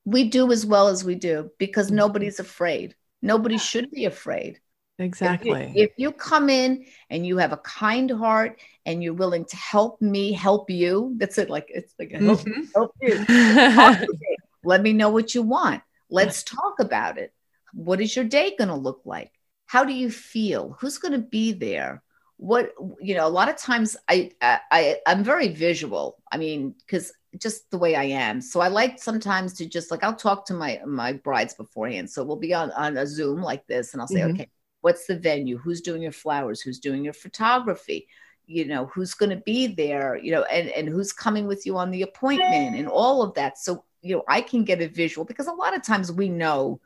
[0.05, 1.97] we do as well as we do because mm-hmm.
[1.97, 2.95] nobody's afraid.
[3.23, 4.61] Nobody should be afraid.
[4.99, 5.51] Exactly.
[5.51, 9.45] If you, if you, come in and you have a kind heart and you're willing
[9.45, 11.51] to help me help you, that's it.
[11.51, 12.63] Like it's like help, mm-hmm.
[12.75, 14.07] help you.
[14.65, 15.83] Let me know what you want.
[16.09, 17.33] Let's talk about it.
[17.75, 19.33] What is your day going to look like?
[19.67, 20.77] How do you feel?
[20.81, 22.03] Who's going to be there?
[22.39, 23.27] What you know?
[23.27, 26.19] A lot of times, I I I'm very visual.
[26.31, 28.41] I mean, because just the way I am.
[28.41, 32.11] So I like sometimes to just like I'll talk to my my brides beforehand.
[32.11, 34.33] So we'll be on on a Zoom like this, and I'll say, mm-hmm.
[34.33, 35.59] okay, what's the venue?
[35.59, 36.61] Who's doing your flowers?
[36.61, 38.09] Who's doing your photography?
[38.47, 40.17] You know, who's going to be there?
[40.17, 43.59] You know, and and who's coming with you on the appointment and all of that.
[43.59, 46.81] So you know, I can get a visual because a lot of times we know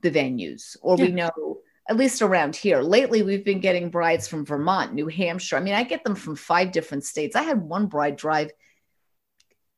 [0.00, 1.04] the venues or yeah.
[1.04, 2.80] we know at least around here.
[2.80, 5.56] Lately, we've been getting brides from Vermont, New Hampshire.
[5.56, 7.36] I mean, I get them from five different states.
[7.36, 8.50] I had one bride drive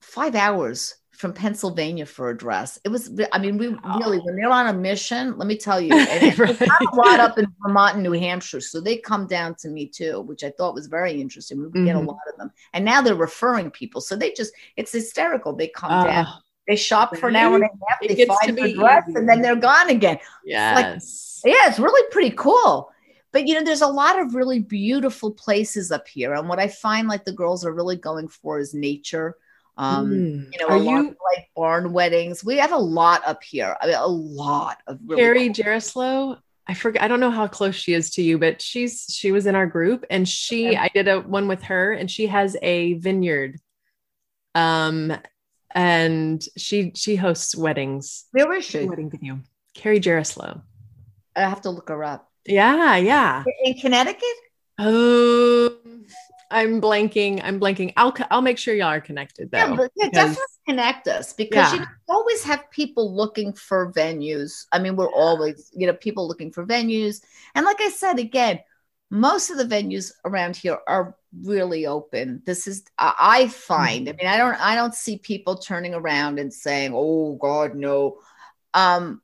[0.00, 2.78] five hours from Pennsylvania for a dress.
[2.84, 5.90] It was, I mean, we really, when they're on a mission, let me tell you,
[5.96, 6.38] right.
[6.38, 8.60] a lot up in Vermont and New Hampshire.
[8.60, 11.58] So they come down to me too, which I thought was very interesting.
[11.58, 11.84] We mm-hmm.
[11.84, 12.08] get a mm-hmm.
[12.08, 12.50] lot of them.
[12.72, 14.00] And now they're referring people.
[14.00, 15.54] So they just, it's hysterical.
[15.54, 16.26] They come uh, down,
[16.66, 19.18] they shop for an hour and a half, it they find the dress, easy.
[19.18, 20.18] and then they're gone again.
[20.44, 21.42] Yes.
[21.44, 22.90] Like, yeah, it's really pretty cool.
[23.32, 26.34] But you know, there's a lot of really beautiful places up here.
[26.34, 29.36] And what I find like the girls are really going for is nature
[29.76, 30.52] um mm.
[30.52, 33.96] you know Are you, like barn weddings we have a lot up here I mean,
[33.96, 36.38] a lot of really Carrie cool.
[36.66, 39.46] I forget I don't know how close she is to you but she's she was
[39.46, 40.76] in our group and she okay.
[40.76, 43.58] I did a one with her and she has a vineyard
[44.54, 45.12] um
[45.74, 49.38] and she she hosts weddings where is she wedding venue
[49.74, 50.62] Carrie Jaroslaw
[51.36, 54.36] I have to look her up yeah yeah in Connecticut
[54.78, 55.76] oh
[56.54, 57.40] I'm blanking.
[57.42, 57.92] I'm blanking.
[57.96, 59.58] I'll I'll make sure y'all are connected though.
[59.58, 61.80] Yeah, but yeah, definitely connect us because yeah.
[61.80, 64.66] you always have people looking for venues.
[64.70, 67.22] I mean, we're always you know people looking for venues,
[67.56, 68.60] and like I said again,
[69.10, 72.42] most of the venues around here are really open.
[72.44, 74.08] This is I find.
[74.08, 74.24] I mm-hmm.
[74.24, 78.18] mean, I don't I don't see people turning around and saying, "Oh God, no."
[78.72, 79.22] Um,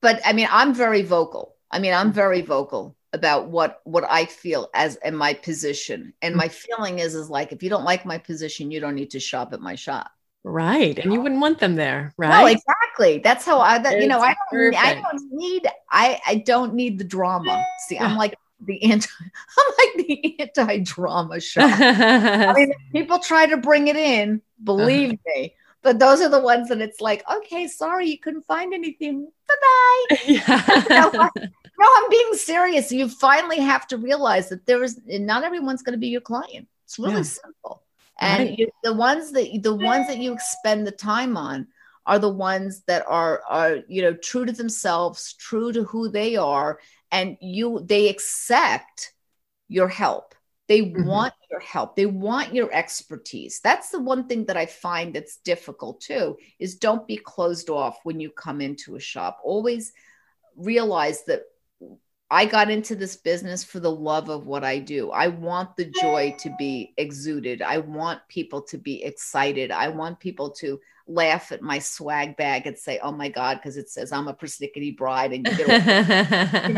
[0.00, 1.56] but I mean, I'm very vocal.
[1.70, 2.14] I mean, I'm mm-hmm.
[2.14, 6.14] very vocal about what what I feel as in my position.
[6.22, 9.10] And my feeling is is like if you don't like my position, you don't need
[9.10, 10.10] to shop at my shop.
[10.44, 10.98] Right.
[10.98, 12.40] And you wouldn't want them there, right?
[12.40, 13.18] No, exactly.
[13.18, 16.98] That's how I that, you know, I don't I don't need I I don't need
[16.98, 17.64] the drama.
[17.86, 19.08] See, I'm like the anti
[19.58, 21.62] I'm like the anti-drama show.
[21.62, 25.40] I mean, people try to bring it in, believe uh-huh.
[25.40, 25.54] me.
[25.82, 29.30] But those are the ones that it's like, okay, sorry, you couldn't find anything.
[29.48, 30.16] Bye-bye.
[30.26, 31.28] Yeah.
[31.78, 32.92] No, I'm being serious.
[32.92, 36.68] You finally have to realize that there is not everyone's going to be your client.
[36.84, 37.22] It's really yeah.
[37.22, 37.82] simple.
[38.20, 38.58] And right.
[38.58, 41.66] you, the ones that the ones that you spend the time on
[42.06, 46.36] are the ones that are are you know true to themselves, true to who they
[46.36, 46.78] are,
[47.12, 49.12] and you they accept
[49.68, 50.34] your help.
[50.68, 51.06] They mm-hmm.
[51.06, 51.96] want your help.
[51.96, 53.60] They want your expertise.
[53.62, 57.98] That's the one thing that I find that's difficult too is don't be closed off
[58.04, 59.38] when you come into a shop.
[59.44, 59.92] Always
[60.56, 61.42] realize that
[62.30, 65.10] I got into this business for the love of what I do.
[65.10, 67.60] I want the joy to be exuded.
[67.60, 69.70] I want people to be excited.
[69.70, 73.76] I want people to laugh at my swag bag and say, "Oh my god," because
[73.76, 75.78] it says I'm a persnickety bride, and you know,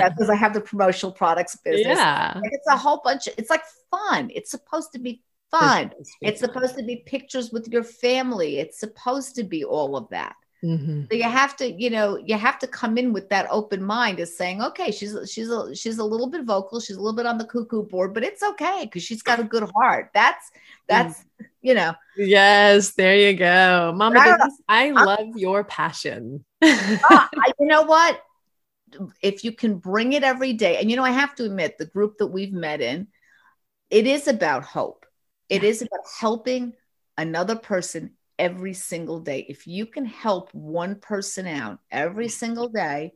[0.08, 1.98] because I have the promotional products business.
[1.98, 3.26] Yeah, it's a whole bunch.
[3.26, 4.30] Of, it's like fun.
[4.34, 5.92] It's supposed to be fun.
[6.20, 8.58] It's supposed to be pictures with your family.
[8.58, 10.34] It's supposed to be all of that.
[10.64, 11.02] Mm-hmm.
[11.10, 14.18] So you have to, you know, you have to come in with that open mind
[14.18, 17.26] as saying, okay, she's she's a she's a little bit vocal, she's a little bit
[17.26, 20.10] on the cuckoo board, but it's okay because she's got a good heart.
[20.14, 20.50] That's
[20.88, 21.46] that's mm.
[21.60, 21.92] you know.
[22.16, 24.20] Yes, there you go, Mama.
[24.68, 26.44] I, I love your passion.
[26.62, 27.26] uh,
[27.60, 28.22] you know what?
[29.20, 31.86] If you can bring it every day, and you know, I have to admit, the
[31.86, 33.08] group that we've met in,
[33.90, 35.04] it is about hope.
[35.50, 35.68] It yeah.
[35.68, 36.72] is about helping
[37.18, 39.46] another person every single day.
[39.48, 42.30] If you can help one person out every mm-hmm.
[42.30, 43.12] single day,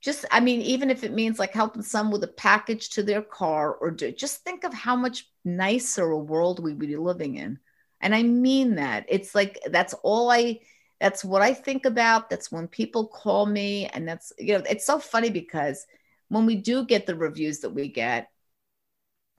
[0.00, 3.22] just, I mean, even if it means like helping some with a package to their
[3.22, 7.58] car or do, just think of how much nicer a world we'd be living in.
[8.02, 9.06] And I mean that.
[9.08, 10.60] It's like, that's all I,
[11.00, 12.28] that's what I think about.
[12.28, 13.86] That's when people call me.
[13.86, 15.86] And that's, you know, it's so funny because
[16.28, 18.28] when we do get the reviews that we get,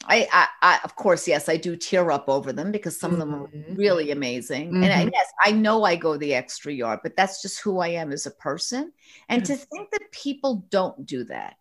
[0.08, 3.22] I, I, I, of course, yes, I do tear up over them because some mm-hmm.
[3.22, 3.76] of them are mm-hmm.
[3.76, 4.68] really amazing.
[4.68, 4.84] Mm-hmm.
[4.84, 7.89] And I, yes, I know I go the extra yard, but that's just who I
[7.89, 8.91] am as a person.
[9.30, 9.53] And mm-hmm.
[9.53, 11.56] to think that people don't do that,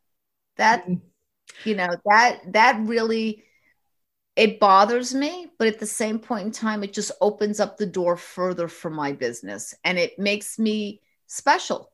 [0.57, 0.95] that, mm-hmm.
[1.69, 3.45] you know, that, that really,
[4.37, 7.87] it bothers me, but at the same point in time, it just opens up the
[7.87, 11.91] door further for my business and it makes me special.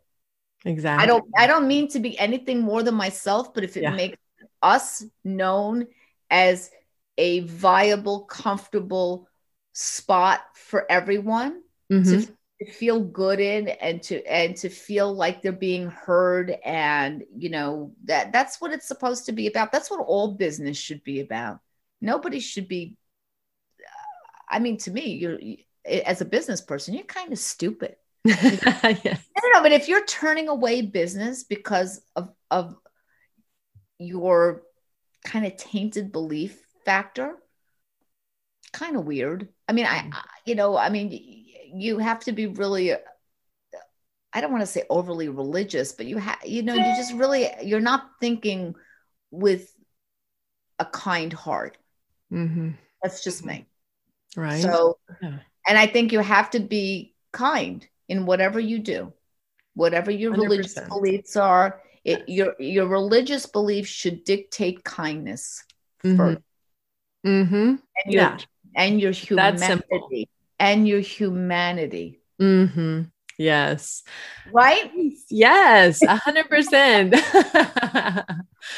[0.64, 1.02] Exactly.
[1.02, 3.94] I don't, I don't mean to be anything more than myself, but if it yeah.
[3.94, 4.18] makes
[4.62, 5.86] us known
[6.30, 6.70] as
[7.18, 9.28] a viable, comfortable
[9.72, 12.20] spot for everyone mm-hmm.
[12.20, 17.48] to feel good in and to and to feel like they're being heard and you
[17.48, 21.20] know that that's what it's supposed to be about that's what all business should be
[21.20, 21.60] about
[22.02, 22.98] nobody should be
[24.48, 25.38] i mean to me you're
[26.04, 28.62] as a business person you're kind of stupid yes.
[28.66, 32.76] i don't know but if you're turning away business because of of
[33.98, 34.62] your
[35.24, 37.36] kind of tainted belief factor
[38.72, 40.12] kind of weird i mean mm-hmm.
[40.12, 41.10] i you know i mean
[41.74, 42.92] you have to be really
[44.32, 47.48] i don't want to say overly religious but you have you know you just really
[47.62, 48.74] you're not thinking
[49.30, 49.72] with
[50.78, 51.76] a kind heart
[52.32, 52.70] mm-hmm.
[53.02, 53.66] that's just me
[54.36, 55.38] right so yeah.
[55.68, 59.12] and i think you have to be kind in whatever you do
[59.74, 60.36] whatever your 100%.
[60.36, 65.64] religious beliefs are it, your your religious beliefs should dictate kindness
[66.04, 66.16] mm-hmm.
[66.16, 66.40] first.
[67.26, 67.56] Mm-hmm.
[67.56, 68.38] And your, yeah.
[68.76, 70.28] and your humanity.
[70.58, 72.20] And your humanity.
[72.40, 73.02] Mm-hmm.
[73.36, 74.02] Yes.
[74.52, 74.90] Right?
[75.30, 77.14] Yes, a hundred percent.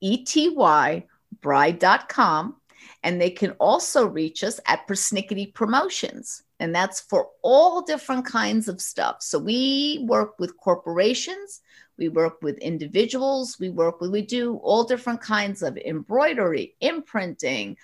[0.00, 1.06] E T Y
[1.40, 2.56] bride.com.
[3.02, 6.42] And they can also reach us at Persnickety Promotions.
[6.58, 9.22] And that's for all different kinds of stuff.
[9.22, 11.62] So we work with corporations,
[11.96, 17.78] we work with individuals, we work with, we do all different kinds of embroidery, imprinting,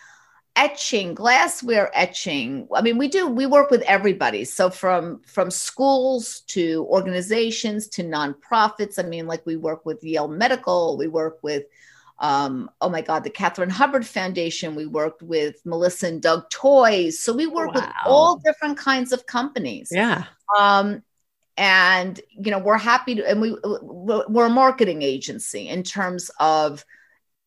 [0.57, 2.67] etching glassware etching.
[2.75, 4.45] I mean we do we work with everybody.
[4.45, 10.29] So from from schools to organizations to nonprofits i mean like we work with yale
[10.29, 11.65] medical we work with
[12.19, 17.21] um, oh my god the catherine hubbard foundation we worked with melissa and doug toys.
[17.21, 17.81] So we work wow.
[17.83, 19.89] with all different kinds of companies.
[19.93, 20.25] Yeah.
[20.59, 21.03] Um,
[21.59, 26.85] and you know we're happy to and we we're a marketing agency in terms of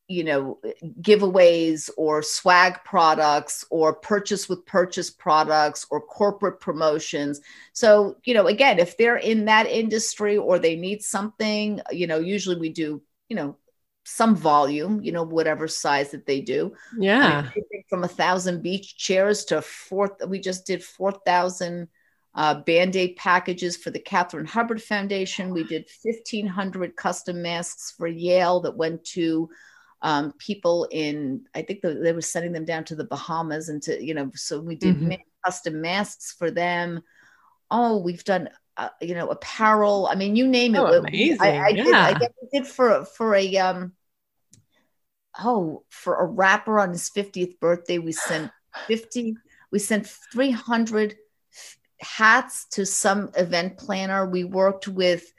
[0.09, 0.59] you know
[1.01, 7.39] giveaways or swag products or purchase with purchase products or corporate promotions.
[7.73, 12.17] So you know again if they're in that industry or they need something you know
[12.17, 13.55] usually we do you know
[14.03, 16.73] some volume you know whatever size that they do.
[16.97, 17.45] Yeah.
[17.45, 21.87] I mean, from a thousand beach chairs to four we just did 4000
[22.35, 25.49] uh, band-aid packages for the catherine hubbard foundation.
[25.49, 29.49] We did 1500 custom masks for yale that went to
[30.01, 33.81] um, people in, I think the, they were sending them down to the Bahamas and
[33.83, 35.13] to, you know, so we did mm-hmm.
[35.45, 37.01] custom masks for them.
[37.69, 40.07] Oh, we've done, uh, you know, apparel.
[40.09, 40.79] I mean, you name it.
[40.79, 41.41] Oh, amazing.
[41.41, 42.13] I, I yeah.
[42.13, 43.93] did, I did, for, for a, um,
[45.37, 48.51] oh, for a rapper on his 50th birthday, we sent
[48.87, 49.35] 50,
[49.71, 51.15] we sent 300
[51.99, 54.25] hats to some event planner.
[54.25, 55.31] We worked with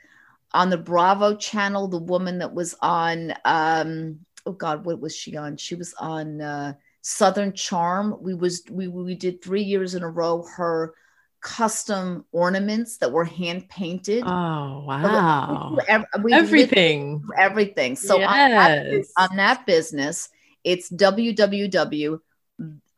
[0.53, 5.37] on the Bravo channel, the woman that was on um, oh god what was she
[5.37, 5.57] on?
[5.57, 8.17] She was on uh, southern charm.
[8.21, 10.95] We was we, we did three years in a row her
[11.41, 14.25] custom ornaments that were hand painted.
[14.27, 15.77] Oh wow.
[16.19, 17.23] we, we everything.
[17.39, 17.97] everything.
[17.97, 18.29] So yes.
[18.29, 20.29] on, that, on that business
[20.63, 22.21] it's www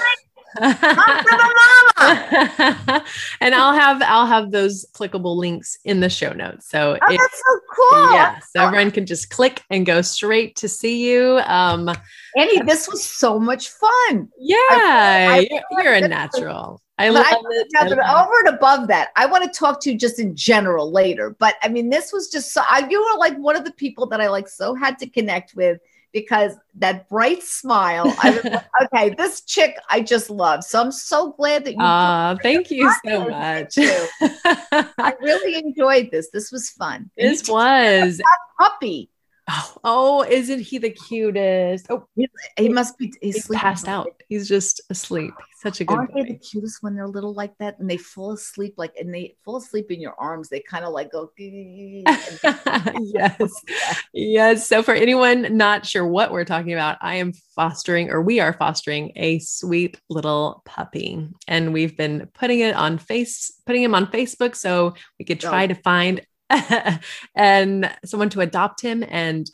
[0.58, 1.56] Come to the
[1.98, 3.04] mama.
[3.42, 6.70] and I'll have I'll have those clickable links in the show notes.
[6.70, 8.14] So oh, it, that's so cool.
[8.14, 11.40] Yeah, so everyone can just click and go straight to see you.
[11.46, 11.90] Um,
[12.38, 14.30] Annie, this was so much fun.
[14.40, 16.82] Yeah, I, I, you're, you're a natural.
[17.00, 17.68] I love I, it.
[17.74, 21.36] Now, over and above that, I want to talk to you just in general later.
[21.38, 22.62] But I mean, this was just so.
[22.68, 25.56] I, you were like one of the people that I like so had to connect
[25.56, 25.80] with
[26.14, 28.14] because that bright smile.
[28.22, 30.64] I was like, okay, this chick I just love.
[30.64, 31.80] So I'm so glad that you.
[31.80, 33.78] Uh, thank you so much.
[33.80, 36.30] I really enjoyed this.
[36.32, 37.10] This was fun.
[37.18, 38.22] This was
[38.60, 39.10] puppy.
[39.50, 41.88] Oh, oh, isn't he the cutest?
[41.90, 42.08] Oh,
[42.58, 43.14] he must be.
[43.22, 44.10] He's, he's passed out.
[44.30, 45.34] He's just asleep.
[45.38, 45.98] He's such a good.
[45.98, 46.24] Aren't boy.
[46.24, 49.36] they the cutest when they're little like that and they fall asleep like and they
[49.44, 50.50] fall asleep in your arms?
[50.50, 51.32] They kind of like go.
[51.38, 53.64] yes,
[54.14, 54.68] yes.
[54.68, 58.54] So for anyone not sure what we're talking about, I am fostering, or we are
[58.54, 64.08] fostering, a sweet little puppy, and we've been putting it on face, putting him on
[64.08, 65.50] Facebook, so we could oh.
[65.50, 65.68] try oh.
[65.68, 66.22] to find
[67.36, 69.50] and someone to adopt him and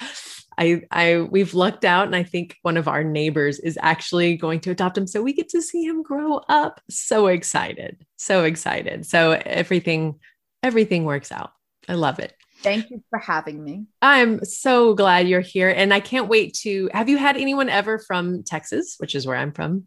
[0.57, 4.59] I I we've lucked out and I think one of our neighbors is actually going
[4.61, 6.81] to adopt him so we get to see him grow up.
[6.89, 8.05] So excited.
[8.17, 9.05] So excited.
[9.05, 10.19] So everything
[10.61, 11.51] everything works out.
[11.87, 12.33] I love it.
[12.61, 13.85] Thank you for having me.
[14.01, 17.99] I'm so glad you're here and I can't wait to Have you had anyone ever
[17.99, 19.85] from Texas, which is where I'm from?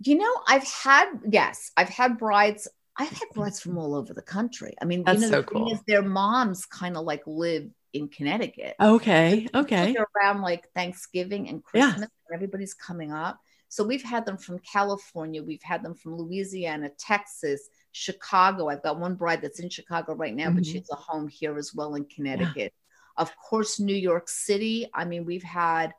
[0.00, 2.68] You know, I've had yes, I've had brides
[3.02, 4.74] I've had brides from all over the country.
[4.80, 5.72] I mean, That's you know, so the cool.
[5.72, 8.76] is their moms kind of like live in Connecticut.
[8.80, 9.48] Okay.
[9.52, 9.94] Okay.
[10.16, 12.34] Around like Thanksgiving and Christmas, yeah.
[12.34, 13.40] everybody's coming up.
[13.68, 18.68] So we've had them from California, we've had them from Louisiana, Texas, Chicago.
[18.68, 20.56] I've got one bride that's in Chicago right now, mm-hmm.
[20.56, 22.54] but she has a home here as well in Connecticut.
[22.56, 23.22] Yeah.
[23.22, 24.88] Of course, New York City.
[24.94, 25.92] I mean, we've had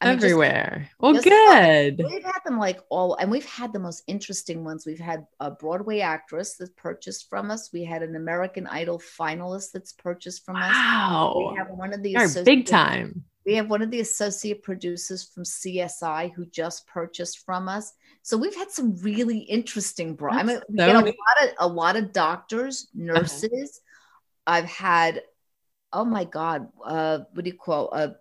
[0.00, 0.82] I mean, everywhere.
[0.82, 2.04] Just, well, just good.
[2.04, 4.84] we've had them like all, and we've had the most interesting ones.
[4.84, 7.72] We've had a Broadway actress that purchased from us.
[7.72, 10.72] We had an American Idol finalist that's purchased from us.
[10.72, 11.50] Wow.
[11.50, 13.24] We have one of the big time.
[13.46, 17.92] We have one of the associate producers from CSI who just purchased from us.
[18.22, 20.14] So we've had some really interesting.
[20.14, 23.20] Bro- I mean, we so get a lot of a lot of doctors, uh-huh.
[23.20, 23.80] nurses.
[24.46, 24.58] Uh-huh.
[24.58, 25.22] I've had,
[25.92, 28.12] oh my god, uh, what do you call a uh,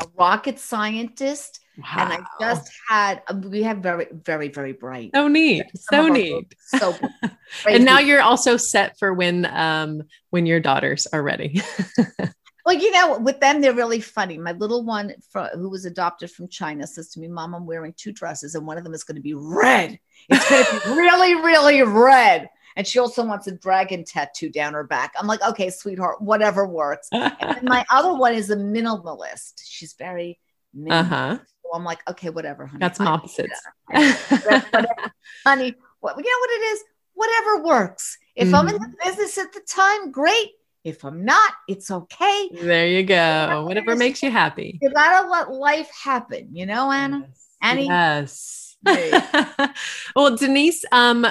[0.00, 1.60] a rocket scientist.
[1.78, 1.84] Wow.
[1.96, 5.12] And I just had, uh, we have very, very, very bright.
[5.14, 5.64] So neat.
[5.74, 6.54] So neat.
[6.58, 6.94] So
[7.66, 11.62] and now you're also set for when, um, when your daughters are ready.
[12.66, 14.36] well, you know, with them, they're really funny.
[14.36, 15.14] My little one
[15.54, 18.76] who was adopted from China says to me, Mom, I'm wearing two dresses and one
[18.76, 19.98] of them is going to be red.
[20.28, 22.50] It's going to be really, really red.
[22.80, 25.12] And she also wants a dragon tattoo down her back.
[25.18, 27.10] I'm like, okay, sweetheart, whatever works.
[27.12, 29.60] and my other one is a minimalist.
[29.66, 30.38] She's very
[30.74, 31.12] minimalist.
[31.12, 31.38] Uh-huh.
[31.62, 32.80] So I'm like, okay, whatever, honey.
[32.80, 33.60] That's opposites.
[33.92, 36.84] honey, what, you know what it is?
[37.12, 38.16] Whatever works.
[38.34, 38.54] If mm-hmm.
[38.54, 38.92] I'm in mm-hmm.
[38.92, 40.52] the business at the time, great.
[40.82, 42.48] If I'm not, it's okay.
[42.62, 43.66] There you go.
[43.66, 44.78] Whatever makes you happy.
[44.80, 47.26] You gotta let life happen, you know, Anna?
[47.26, 47.46] Yes.
[47.60, 47.86] Annie?
[47.88, 48.76] Yes.
[50.16, 51.26] well, Denise, um,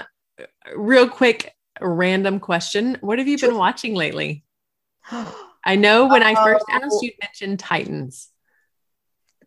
[0.76, 2.98] real quick, random question.
[3.02, 4.44] What have you been watching lately?
[5.64, 7.00] I know when I first asked, oh.
[7.02, 8.30] you mentioned Titans.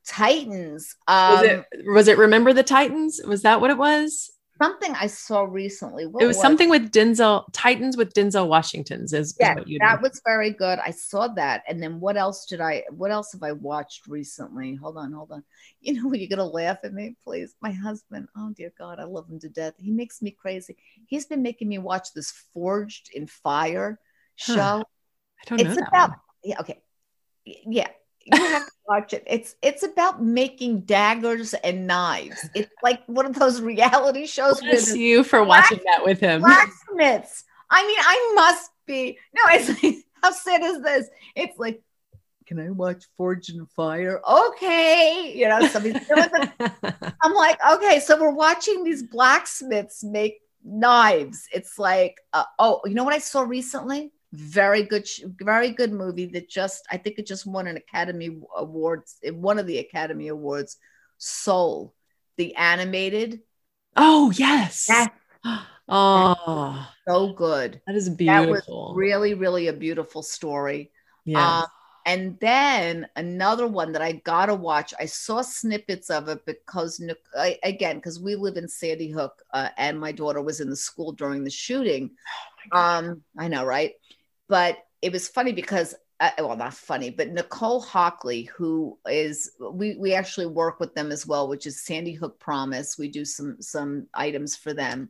[0.06, 0.96] Titans.
[1.06, 3.20] Um, was, it, was it Remember the Titans?
[3.24, 4.31] Was that what it was?
[4.60, 6.06] Something I saw recently.
[6.06, 10.02] What it was, was something with Denzel Titans with Denzel Washington's is, yeah, is that
[10.02, 10.78] was very good.
[10.78, 11.62] I saw that.
[11.68, 14.74] And then what else did I what else have I watched recently?
[14.74, 15.44] Hold on, hold on.
[15.80, 17.56] You know, you're gonna laugh at me, please.
[17.60, 19.74] My husband, oh dear God, I love him to death.
[19.78, 20.76] He makes me crazy.
[21.06, 23.98] He's been making me watch this Forged in Fire
[24.36, 24.54] show.
[24.54, 24.84] Huh.
[25.40, 25.70] I don't know.
[25.72, 26.18] It's about one.
[26.44, 26.82] yeah, okay.
[27.44, 27.88] Yeah,
[28.26, 29.22] you have to watch it.
[29.26, 32.48] It's it's about making daggers and knives.
[32.54, 34.60] It's like one of those reality shows.
[34.60, 36.40] Bless you for watching that with him.
[36.40, 37.44] Blacksmiths.
[37.70, 39.18] I mean, I must be.
[39.34, 41.08] No, it's like, how sad is this?
[41.34, 41.82] It's like,
[42.46, 44.20] can I watch Forged in Fire?
[44.28, 51.48] Okay, you know, the, I'm like, okay, so we're watching these blacksmiths make knives.
[51.52, 54.12] It's like, uh, oh, you know what I saw recently?
[54.32, 55.06] Very good
[55.38, 59.66] very good movie that just i think it just won an academy awards one of
[59.66, 60.78] the academy awards
[61.18, 61.94] soul
[62.36, 63.40] the animated.
[63.96, 64.88] Oh yes.
[65.88, 67.80] Oh so good.
[67.86, 70.90] That is beautiful that was really really a beautiful story.
[71.24, 71.66] Yeah um,
[72.04, 74.92] and then another one that I gotta watch.
[74.98, 77.00] I saw snippets of it because,
[77.62, 81.12] again, because we live in Sandy Hook, uh, and my daughter was in the school
[81.12, 82.10] during the shooting.
[82.72, 83.92] Oh um, I know, right?
[84.52, 89.96] But it was funny because uh, well not funny but nicole hockley who is we
[89.96, 92.98] we actually work with them as well which is sandy hook promise.
[92.98, 95.08] We do some some items for them.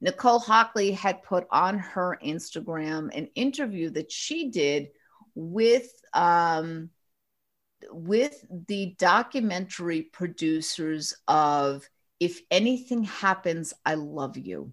[0.00, 4.90] Nicole hockley had put on her instagram an interview that she did
[5.34, 6.90] with um
[7.90, 11.88] with the documentary producers of
[12.20, 14.72] if anything happens i love you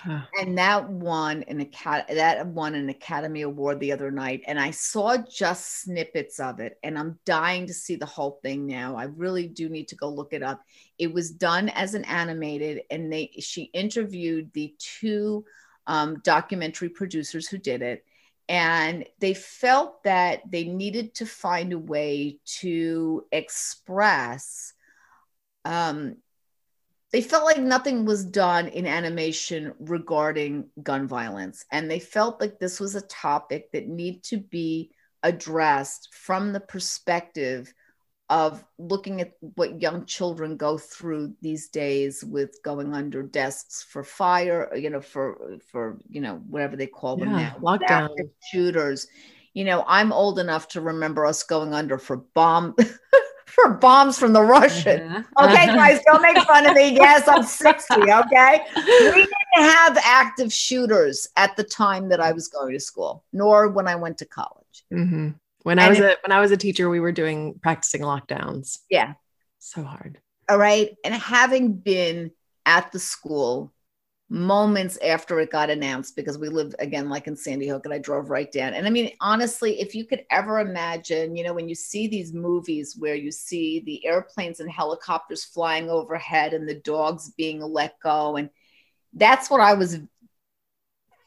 [0.00, 0.20] Huh.
[0.40, 4.42] And that won an academy that won an Academy Award the other night.
[4.46, 8.64] And I saw just snippets of it, and I'm dying to see the whole thing
[8.64, 8.94] now.
[8.94, 10.62] I really do need to go look it up.
[10.98, 15.44] It was done as an animated, and they she interviewed the two
[15.88, 18.04] um, documentary producers who did it.
[18.48, 24.74] And they felt that they needed to find a way to express
[25.64, 26.16] um,
[27.12, 31.64] they felt like nothing was done in animation regarding gun violence.
[31.72, 34.90] And they felt like this was a topic that needed to be
[35.22, 37.72] addressed from the perspective
[38.30, 44.04] of looking at what young children go through these days with going under desks for
[44.04, 48.10] fire you know for for you know whatever they call them yeah, now lockdown.
[48.52, 49.06] shooters.
[49.54, 52.76] You know i'm old enough to remember us going under for bomb
[53.48, 55.02] for bombs from the Russian.
[55.02, 55.46] Uh-huh.
[55.46, 56.88] Okay, guys, don't make fun of me.
[56.98, 57.94] Yes, I'm 60.
[57.94, 58.64] Okay.
[58.76, 58.82] We
[59.12, 63.86] didn't have active shooters at the time that I was going to school, nor when
[63.86, 64.84] I went to college.
[64.92, 65.30] Mm-hmm.
[65.62, 68.78] When and I was a when I was a teacher, we were doing practicing lockdowns.
[68.90, 69.14] Yeah.
[69.58, 70.18] So hard.
[70.48, 70.96] All right.
[71.04, 72.30] And having been
[72.64, 73.72] at the school
[74.30, 77.98] moments after it got announced because we live again like in Sandy Hook and I
[77.98, 78.74] drove right down.
[78.74, 82.34] And I mean, honestly, if you could ever imagine, you know, when you see these
[82.34, 87.98] movies where you see the airplanes and helicopters flying overhead and the dogs being let
[88.00, 88.50] go, and
[89.14, 89.98] that's what I was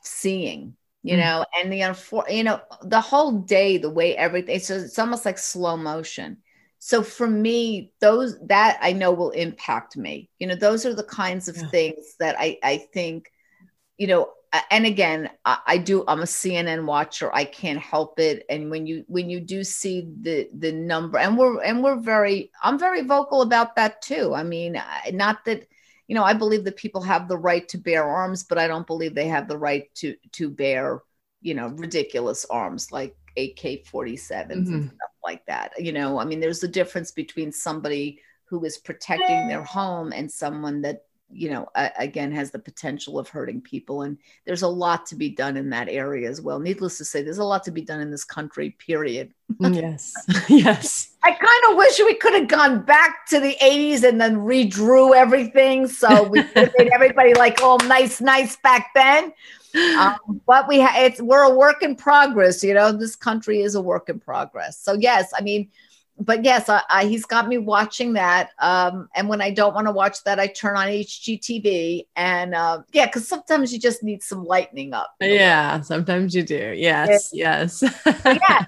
[0.03, 1.21] seeing, you mm-hmm.
[1.21, 5.39] know, and the you know, the whole day, the way everything, so it's almost like
[5.39, 6.37] slow motion
[6.83, 10.29] so for me those that i know will impact me.
[10.39, 11.67] You know those are the kinds of yeah.
[11.67, 13.31] things that i i think
[13.97, 14.31] you know
[14.71, 17.33] and again I, I, do i'm a cnn watcher.
[17.33, 18.45] I can't help it.
[18.49, 22.51] And when you when you do see the the number and we're and we're very
[22.63, 24.33] i'm very vocal about that too.
[24.33, 24.81] I mean
[25.13, 25.67] not that
[26.07, 28.87] you know i believe that people have the right to bear arms but i don't
[28.87, 31.03] believe they have the right to to bear
[31.41, 32.91] you know ridiculous arms.
[32.91, 34.73] Like AK 47s mm-hmm.
[34.73, 35.73] and stuff like that.
[35.77, 40.29] You know, I mean, there's a difference between somebody who is protecting their home and
[40.29, 44.01] someone that, you know, uh, again, has the potential of hurting people.
[44.01, 46.59] And there's a lot to be done in that area as well.
[46.59, 49.33] Needless to say, there's a lot to be done in this country, period.
[49.61, 50.13] yes.
[50.49, 51.13] yes.
[51.23, 55.15] I kind of wish we could have gone back to the 80s and then redrew
[55.15, 55.87] everything.
[55.87, 59.31] So we made everybody like all nice, nice back then
[59.97, 62.63] um, but we ha- it's we're a work in progress.
[62.63, 64.79] You know, this country is a work in progress.
[64.79, 65.69] So yes, I mean,
[66.21, 68.51] but yes, I, I, he's got me watching that.
[68.59, 72.05] Um, and when I don't want to watch that, I turn on HGTV.
[72.15, 75.15] And uh, yeah, because sometimes you just need some lightening up.
[75.19, 76.73] Yeah, sometimes you do.
[76.75, 77.81] Yes, yes.
[77.81, 78.05] yes.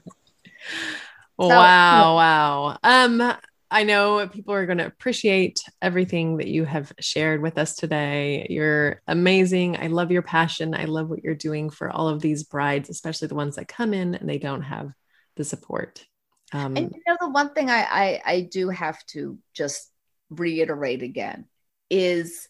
[1.38, 2.78] wow, so, wow.
[2.84, 3.34] Um,
[3.74, 8.46] I know people are going to appreciate everything that you have shared with us today.
[8.48, 9.78] You're amazing.
[9.78, 10.76] I love your passion.
[10.76, 13.96] I love what you're doing for all of these brides, especially the ones that come
[13.96, 14.92] in and they don't have
[15.38, 16.06] the support.
[16.54, 19.92] Um, and you know, the one thing I, I, I do have to just
[20.30, 21.46] reiterate again
[21.90, 22.48] is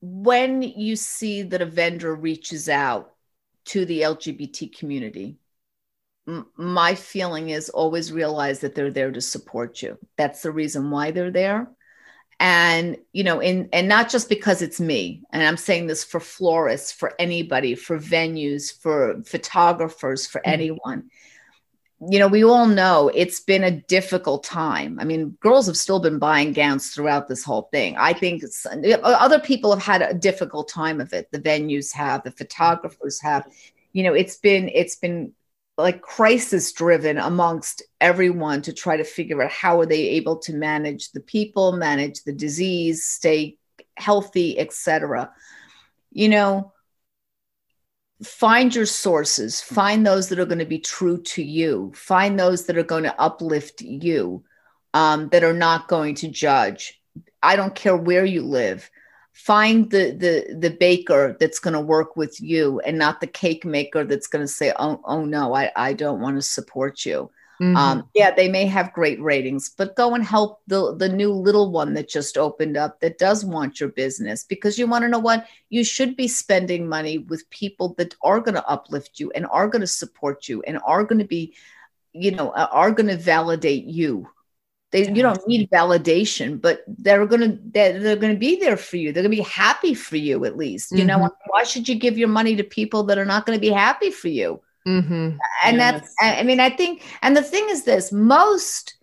[0.00, 3.12] when you see that a vendor reaches out
[3.66, 5.36] to the LGBT community
[6.56, 9.98] my feeling is always realize that they're there to support you.
[10.16, 11.70] That's the reason why they're there.
[12.38, 16.20] And, you know, in, and not just because it's me, and I'm saying this for
[16.20, 20.50] florists, for anybody, for venues, for photographers, for mm-hmm.
[20.50, 21.10] anyone.
[22.10, 24.98] You know, we all know it's been a difficult time.
[25.00, 27.96] I mean, girls have still been buying gowns throughout this whole thing.
[27.96, 28.42] I think
[29.02, 31.30] other people have had a difficult time of it.
[31.32, 33.46] The venues have, the photographers have.
[33.94, 35.32] You know, it's been it's been
[35.76, 40.54] like crisis driven amongst everyone to try to figure out how are they able to
[40.54, 43.56] manage the people manage the disease stay
[43.96, 45.30] healthy etc
[46.12, 46.72] you know
[48.22, 52.66] find your sources find those that are going to be true to you find those
[52.66, 54.42] that are going to uplift you
[54.96, 56.98] um, that are not going to judge.
[57.42, 58.90] I don't care where you live
[59.36, 63.66] find the the the baker that's going to work with you and not the cake
[63.66, 67.30] maker that's going to say oh, oh no I, I don't want to support you.
[67.60, 67.76] Mm-hmm.
[67.76, 71.70] um, yeah they may have great ratings but go and help the the new little
[71.70, 75.18] one that just opened up that does want your business because you want to know
[75.18, 75.46] what?
[75.70, 79.68] You should be spending money with people that are going to uplift you and are
[79.68, 81.54] going to support you and are going to be
[82.12, 84.28] you know are going to validate you
[84.92, 89.12] they, you don't need validation, but they're gonna they're, they're gonna be there for you.
[89.12, 90.92] They're gonna be happy for you at least.
[90.92, 91.22] You mm-hmm.
[91.22, 94.10] know, why should you give your money to people that are not gonna be happy
[94.10, 94.60] for you?
[94.86, 95.38] Mm-hmm.
[95.64, 95.78] And yes.
[95.78, 98.95] that's I mean, I think, and the thing is this: most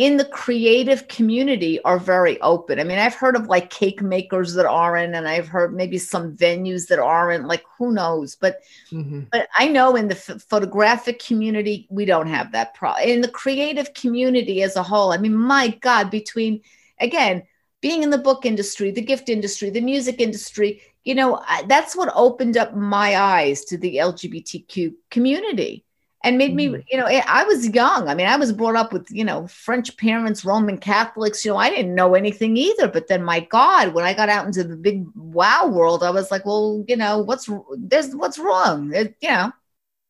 [0.00, 2.80] in the creative community are very open.
[2.80, 6.34] I mean, I've heard of like cake makers that aren't, and I've heard maybe some
[6.34, 7.46] venues that aren't.
[7.46, 8.34] Like, who knows?
[8.34, 9.24] But, mm-hmm.
[9.30, 13.06] but I know in the f- photographic community, we don't have that problem.
[13.10, 16.62] In the creative community as a whole, I mean, my God, between
[16.98, 17.42] again
[17.82, 22.10] being in the book industry, the gift industry, the music industry, you know, that's what
[22.14, 25.84] opened up my eyes to the LGBTQ community
[26.22, 26.84] and made me, mm.
[26.90, 28.08] you know, I was young.
[28.08, 31.44] I mean, I was brought up with, you know, French parents, Roman Catholics.
[31.44, 32.88] You know, I didn't know anything either.
[32.88, 36.30] But then, my God, when I got out into the big wow world, I was
[36.30, 38.92] like, well, you know, what's there's what's wrong?
[38.94, 39.52] It, you know,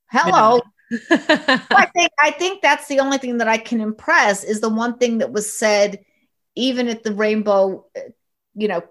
[0.06, 0.61] hello.
[1.11, 4.98] I think I think that's the only thing that I can impress is the one
[4.98, 6.04] thing that was said,
[6.56, 7.86] even at the Rainbow,
[8.56, 8.82] you know,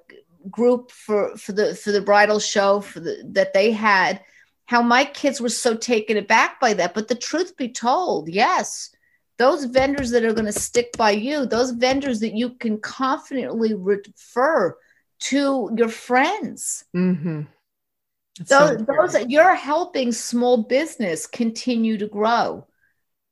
[0.50, 4.22] group for for the for the bridal show for the that they had
[4.70, 6.94] how my kids were so taken aback by that.
[6.94, 8.92] But the truth be told, yes,
[9.40, 13.74] those vendors that are going to stick by you, those vendors that you can confidently
[13.74, 14.78] refer
[15.22, 16.86] to your friends.
[16.96, 17.42] Mm-hmm.
[18.46, 22.68] Those, so those you're helping small business continue to grow.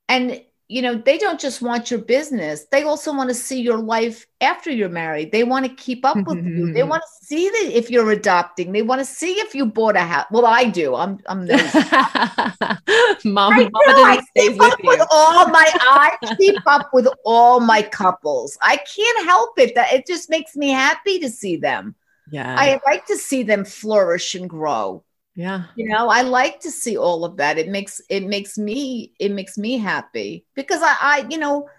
[0.10, 2.66] And you know, they don't just want your business.
[2.72, 5.32] They also want to see your life after you're married.
[5.32, 6.74] They want to keep up with you.
[6.74, 6.90] They mm-hmm.
[6.90, 8.74] want to see that if you're adopting.
[8.74, 10.26] They want to see if you bought a house.
[10.30, 10.94] Well, I do.
[10.94, 11.58] I'm I'm mom.
[11.64, 17.82] I, mama I keep up with, with all my I keep up with all my
[17.82, 18.58] couples.
[18.62, 19.74] I can't help it.
[19.76, 21.96] That it just makes me happy to see them.
[22.30, 22.58] Yeah.
[22.60, 25.06] I like to see them flourish and grow
[25.38, 29.14] yeah you know i like to see all of that it makes it makes me
[29.20, 31.70] it makes me happy because i i you know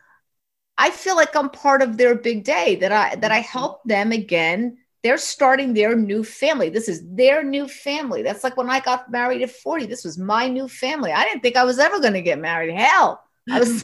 [0.79, 3.59] i feel like i'm part of their big day that i that i mm-hmm.
[3.59, 8.57] help them again they're starting their new family this is their new family that's like
[8.57, 11.65] when i got married at 40 this was my new family i didn't think i
[11.65, 13.83] was ever going to get married hell i was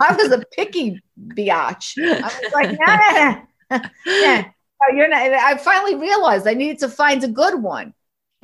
[0.00, 4.50] i was a picky biatch i was like nah, yeah
[4.92, 7.94] you're not i finally realized i needed to find a good one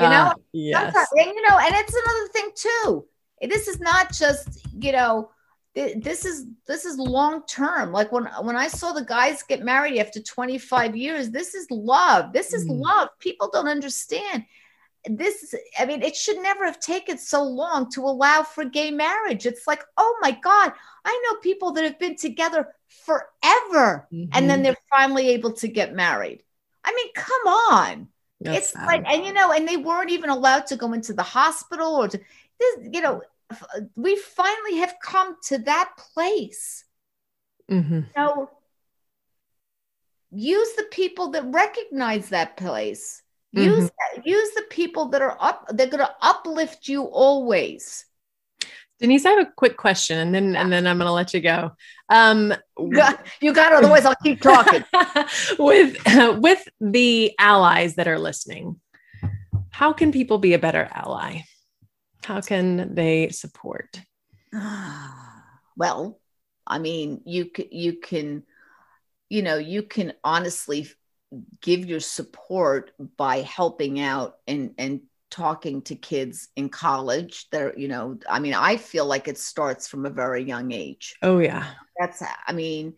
[0.03, 0.95] you know uh, yes.
[1.17, 3.07] and you know and it's another thing too
[3.49, 5.31] this is not just you know
[5.75, 9.99] this is this is long term like when when i saw the guys get married
[9.99, 12.81] after 25 years this is love this is mm.
[12.81, 14.45] love people don't understand
[15.05, 19.47] this i mean it should never have taken so long to allow for gay marriage
[19.47, 20.73] it's like oh my god
[21.05, 24.25] i know people that have been together forever mm-hmm.
[24.33, 24.65] and then mm-hmm.
[24.65, 26.43] they're finally able to get married
[26.85, 28.09] i mean come on
[28.41, 28.87] that's it's sad.
[28.87, 32.09] like, and you know, and they weren't even allowed to go into the hospital or
[32.09, 32.19] to,
[32.59, 33.23] this, you know,
[33.97, 36.85] we finally have come to that place.
[37.71, 38.01] Mm-hmm.
[38.17, 38.51] So
[40.31, 43.23] use the people that recognize that place.
[43.55, 43.69] Mm-hmm.
[43.69, 43.91] Use
[44.25, 45.67] use the people that are up.
[45.71, 48.07] They're going to uplift you always.
[49.01, 51.41] Denise, I have a quick question, and then and then I'm going to let you
[51.41, 51.73] go.
[52.11, 54.85] Um, you got, you got otherwise I'll keep talking.
[55.59, 58.79] with uh, with the allies that are listening,
[59.71, 61.41] how can people be a better ally?
[62.25, 64.01] How can they support?
[65.77, 66.21] Well,
[66.67, 68.43] I mean, you can you can,
[69.31, 70.89] you know, you can honestly
[71.63, 75.01] give your support by helping out and and
[75.31, 79.87] talking to kids in college they're you know i mean i feel like it starts
[79.87, 81.17] from a very young age.
[81.23, 81.67] Oh yeah.
[81.99, 82.95] That's i mean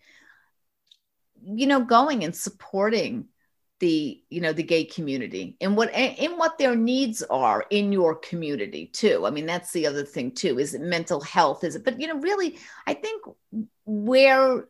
[1.45, 3.26] you know going and supporting
[3.80, 8.14] the you know the gay community and what in what their needs are in your
[8.14, 9.26] community too.
[9.26, 12.07] I mean that's the other thing too is it mental health is it but you
[12.07, 13.24] know really i think
[13.85, 14.68] where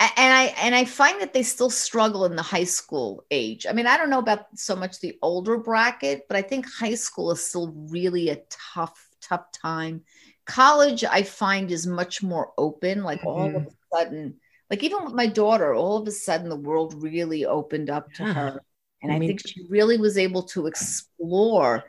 [0.00, 3.66] and I and I find that they still struggle in the high school age.
[3.68, 6.94] I mean, I don't know about so much the older bracket, but I think high
[6.94, 8.42] school is still really a
[8.74, 10.02] tough, tough time.
[10.46, 13.04] College, I find, is much more open.
[13.04, 13.28] Like mm-hmm.
[13.28, 13.68] all of mm-hmm.
[13.68, 14.34] a sudden,
[14.68, 18.24] like even with my daughter, all of a sudden the world really opened up to
[18.24, 18.32] yeah.
[18.32, 18.62] her.
[19.00, 21.84] And I, I mean, think she really was able to explore.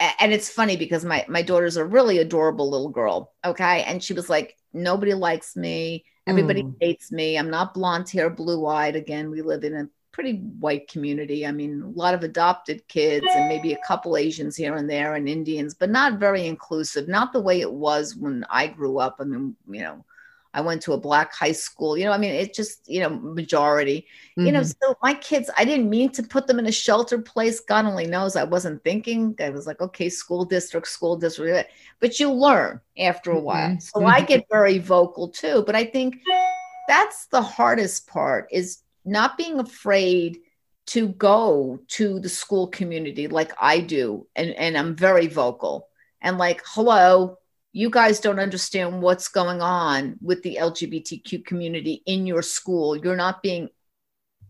[0.00, 3.32] And it's funny because my my daughter's a really adorable little girl.
[3.44, 3.82] Okay.
[3.82, 6.74] And she was like, nobody likes me Everybody mm.
[6.80, 7.38] hates me.
[7.38, 8.96] I'm not blonde hair, blue eyed.
[8.96, 11.46] Again, we live in a pretty white community.
[11.46, 15.14] I mean, a lot of adopted kids and maybe a couple Asians here and there
[15.14, 17.08] and Indians, but not very inclusive.
[17.08, 19.16] Not the way it was when I grew up.
[19.20, 20.04] I mean, you know,
[20.54, 21.96] I went to a black high school.
[21.96, 24.06] You know, I mean, it just, you know, majority.
[24.36, 24.46] Mm-hmm.
[24.46, 24.90] You know, mm-hmm.
[24.90, 27.60] so my kids, I didn't mean to put them in a sheltered place.
[27.60, 29.34] God only knows I wasn't thinking.
[29.40, 31.70] I was like, okay, school district, school district.
[32.00, 33.70] But you learn after a while.
[33.70, 33.80] Mm-hmm.
[33.80, 34.26] So I mm-hmm.
[34.26, 35.62] get very vocal too.
[35.66, 36.16] But I think
[36.88, 40.38] that's the hardest part is not being afraid
[40.86, 44.26] to go to the school community like I do.
[44.34, 45.88] And, and I'm very vocal
[46.22, 47.38] and like, hello,
[47.72, 52.96] you guys don't understand what's going on with the LGBTQ community in your school.
[52.96, 53.68] You're not being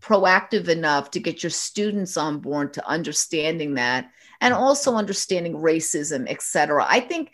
[0.00, 4.10] proactive enough to get your students on board to understanding that
[4.40, 6.86] and also understanding racism, etc.
[6.88, 7.32] I think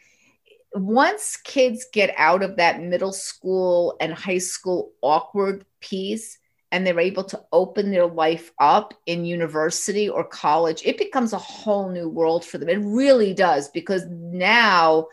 [0.72, 6.38] once kids get out of that middle school and high school awkward piece
[6.72, 11.38] and they're able to open their life up in university or college, it becomes a
[11.38, 12.68] whole new world for them.
[12.68, 15.06] It really does because now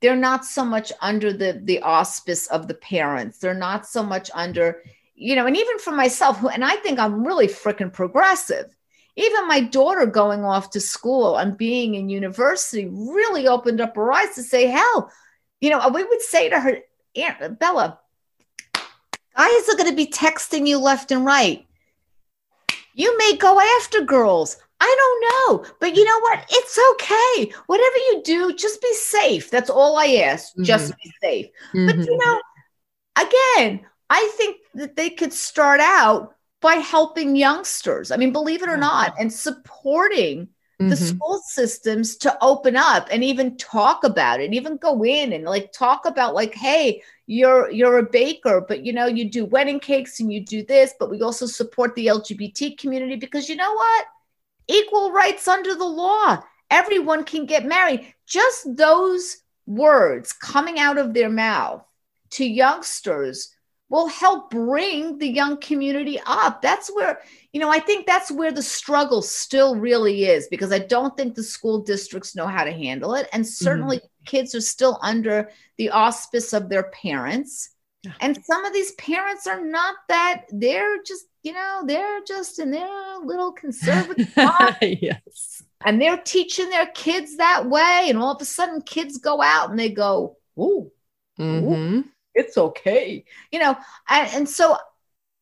[0.00, 3.38] they're not so much under the the auspice of the parents.
[3.38, 4.82] They're not so much under,
[5.14, 8.76] you know, and even for myself, who and I think I'm really freaking progressive.
[9.16, 14.12] Even my daughter going off to school and being in university really opened up her
[14.12, 15.10] eyes to say, hell,
[15.60, 16.78] you know, we would say to her,
[17.14, 18.00] Aunt Bella,
[19.36, 21.64] guys are going to be texting you left and right.
[22.94, 24.56] You may go after girls.
[24.80, 25.74] I don't know.
[25.80, 26.44] But you know what?
[26.50, 27.52] It's okay.
[27.66, 29.50] Whatever you do, just be safe.
[29.50, 30.52] That's all I ask.
[30.52, 30.64] Mm-hmm.
[30.64, 31.46] Just be safe.
[31.72, 31.86] Mm-hmm.
[31.86, 32.40] But you know,
[33.16, 38.10] again, I think that they could start out by helping youngsters.
[38.10, 40.48] I mean, believe it or not, and supporting
[40.80, 40.88] mm-hmm.
[40.88, 45.44] the school systems to open up and even talk about it, even go in and
[45.44, 49.80] like talk about like, hey, you're you're a baker, but you know, you do wedding
[49.80, 53.72] cakes and you do this, but we also support the LGBT community because you know
[53.74, 54.06] what?
[54.68, 56.42] Equal rights under the law.
[56.70, 58.12] Everyone can get married.
[58.26, 61.84] Just those words coming out of their mouth
[62.30, 63.54] to youngsters
[63.90, 66.62] will help bring the young community up.
[66.62, 67.20] That's where,
[67.52, 71.34] you know, I think that's where the struggle still really is because I don't think
[71.34, 73.28] the school districts know how to handle it.
[73.32, 74.24] And certainly mm-hmm.
[74.24, 77.70] kids are still under the auspice of their parents.
[78.20, 82.72] And some of these parents are not that, they're just you know, they're just in
[82.72, 84.32] their little conservative
[84.82, 85.62] yes.
[85.84, 88.06] And they're teaching their kids that way.
[88.08, 90.90] And all of a sudden, kids go out and they go, Ooh,
[91.38, 91.72] mm-hmm.
[91.72, 93.24] ooh it's okay.
[93.52, 93.76] You know,
[94.08, 94.76] and, and so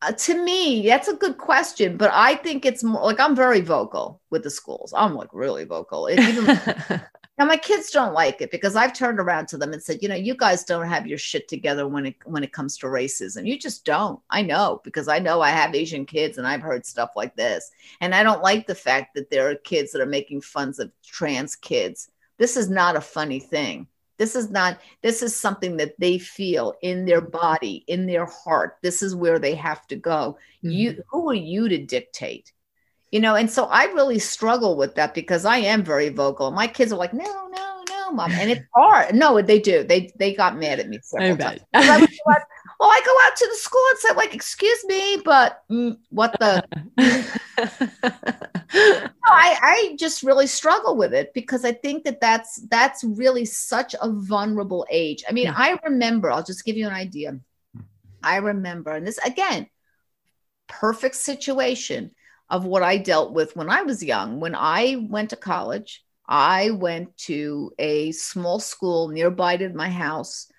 [0.02, 3.60] uh, to me, that's a good question, but I think it's more like I'm very
[3.60, 4.92] vocal with the schools.
[4.96, 6.10] I'm like really vocal.
[6.10, 6.58] Even,
[7.42, 10.08] Now my kids don't like it because I've turned around to them and said, you
[10.08, 13.44] know, you guys don't have your shit together when it when it comes to racism.
[13.44, 14.20] You just don't.
[14.30, 17.72] I know because I know I have Asian kids and I've heard stuff like this.
[18.00, 20.92] And I don't like the fact that there are kids that are making fun of
[21.04, 22.12] trans kids.
[22.38, 23.88] This is not a funny thing.
[24.18, 28.78] This is not this is something that they feel in their body, in their heart.
[28.82, 30.38] This is where they have to go.
[30.58, 30.70] Mm-hmm.
[30.70, 32.52] You who are you to dictate?
[33.12, 36.50] You know and so i really struggle with that because i am very vocal.
[36.50, 39.14] My kids are like no no no mom and it's hard.
[39.14, 39.84] No they do.
[39.84, 41.60] They they got mad at me several times.
[41.74, 42.10] I like,
[42.82, 46.32] well i go out to the school and say like excuse me but mm, what
[46.40, 46.64] the
[49.24, 53.94] I, I just really struggle with it because i think that that's that's really such
[54.00, 55.22] a vulnerable age.
[55.28, 55.54] I mean yeah.
[55.56, 57.38] i remember i'll just give you an idea.
[58.22, 59.68] I remember and this again
[60.66, 62.10] perfect situation
[62.52, 64.38] of what I dealt with when I was young.
[64.38, 70.52] When I went to college, I went to a small school nearby to my house.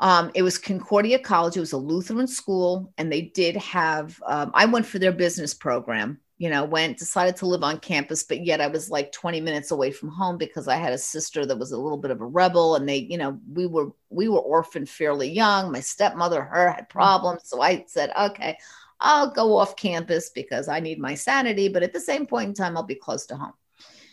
[0.00, 1.56] Um, it was Concordia College.
[1.56, 4.20] It was a Lutheran school, and they did have.
[4.26, 6.18] Um, I went for their business program.
[6.38, 9.70] You know, went decided to live on campus, but yet I was like 20 minutes
[9.70, 12.26] away from home because I had a sister that was a little bit of a
[12.26, 15.70] rebel, and they, you know, we were we were orphaned fairly young.
[15.70, 18.56] My stepmother, her had problems, so I said, okay,
[19.00, 22.54] I'll go off campus because I need my sanity, but at the same point in
[22.54, 23.54] time, I'll be close to home.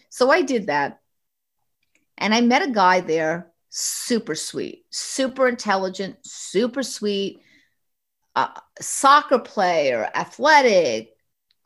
[0.10, 1.02] So I did that.
[2.18, 7.42] And I met a guy there, super sweet, super intelligent, super sweet,
[8.36, 8.48] uh,
[8.80, 11.16] soccer player, athletic,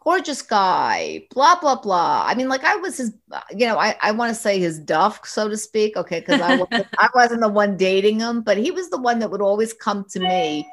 [0.03, 2.25] gorgeous guy, blah, blah, blah.
[2.25, 3.13] I mean, like I was his,
[3.51, 5.95] you know, I, I want to say his duff, so to speak.
[5.95, 6.21] Okay.
[6.21, 9.31] Cause I wasn't, I wasn't the one dating him, but he was the one that
[9.31, 10.67] would always come to me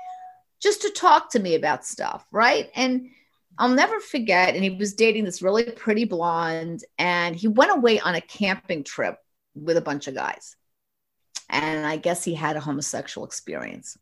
[0.60, 2.70] just to talk to me about stuff, right?
[2.74, 3.10] And
[3.58, 4.54] I'll never forget.
[4.54, 8.84] And he was dating this really pretty blonde, and he went away on a camping
[8.84, 9.16] trip
[9.54, 10.56] with a bunch of guys.
[11.48, 13.96] And I guess he had a homosexual experience.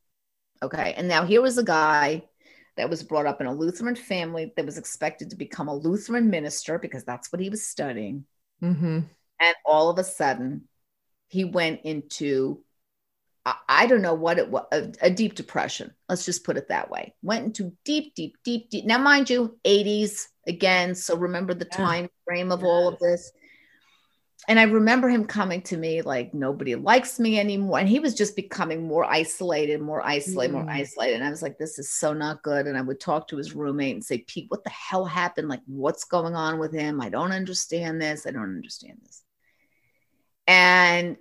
[0.63, 0.95] Okay.
[0.97, 2.25] And now here was a guy
[2.77, 6.29] that was brought up in a Lutheran family that was expected to become a Lutheran
[6.29, 8.25] minister because that's what he was studying.
[8.63, 9.01] Mm-hmm.
[9.41, 10.69] And all of a sudden,
[11.29, 12.63] he went into
[13.69, 15.95] I don't know what it was, a, a, deep depression.
[16.09, 17.15] Let's just put it that way.
[17.23, 18.85] Went into deep, deep, deep, deep.
[18.85, 20.97] Now, mind you, 80s again.
[20.97, 21.77] So remember the yeah.
[21.77, 23.31] time frame of all of this.
[24.49, 27.79] And I remember him coming to me like, nobody likes me anymore.
[27.79, 30.65] And he was just becoming more isolated, more isolated, mm.
[30.65, 31.15] more isolated.
[31.15, 32.67] And I was like, this is so not good.
[32.67, 35.49] And I would talk to his roommate and say, Pete, what the hell happened?
[35.49, 37.01] Like, what's going on with him?
[37.01, 38.27] I don't understand this.
[38.27, 39.23] I don't understand this.
[40.47, 41.17] And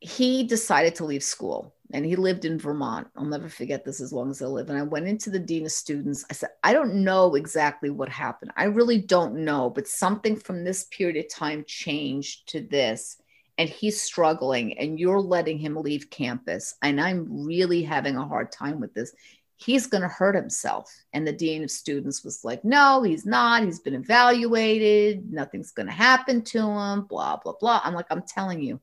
[0.00, 3.08] he decided to leave school and he lived in Vermont.
[3.16, 4.68] I'll never forget this as long as I live.
[4.68, 6.24] And I went into the dean of students.
[6.30, 8.52] I said, I don't know exactly what happened.
[8.56, 13.16] I really don't know, but something from this period of time changed to this.
[13.56, 16.76] And he's struggling, and you're letting him leave campus.
[16.80, 19.12] And I'm really having a hard time with this.
[19.56, 20.94] He's going to hurt himself.
[21.12, 23.64] And the dean of students was like, No, he's not.
[23.64, 25.32] He's been evaluated.
[25.32, 27.80] Nothing's going to happen to him, blah, blah, blah.
[27.82, 28.78] I'm like, I'm telling you,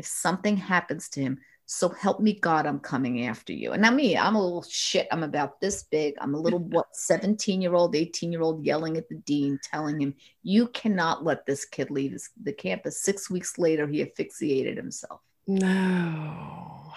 [0.00, 3.72] if something happens to him, so help me God, I'm coming after you.
[3.72, 5.06] And now me, I'm a little shit.
[5.12, 6.14] I'm about this big.
[6.18, 10.00] I'm a little what 17 year old, 18 year old yelling at the dean, telling
[10.00, 13.02] him, you cannot let this kid leave the campus.
[13.02, 15.20] Six weeks later, he asphyxiated himself.
[15.46, 16.94] No.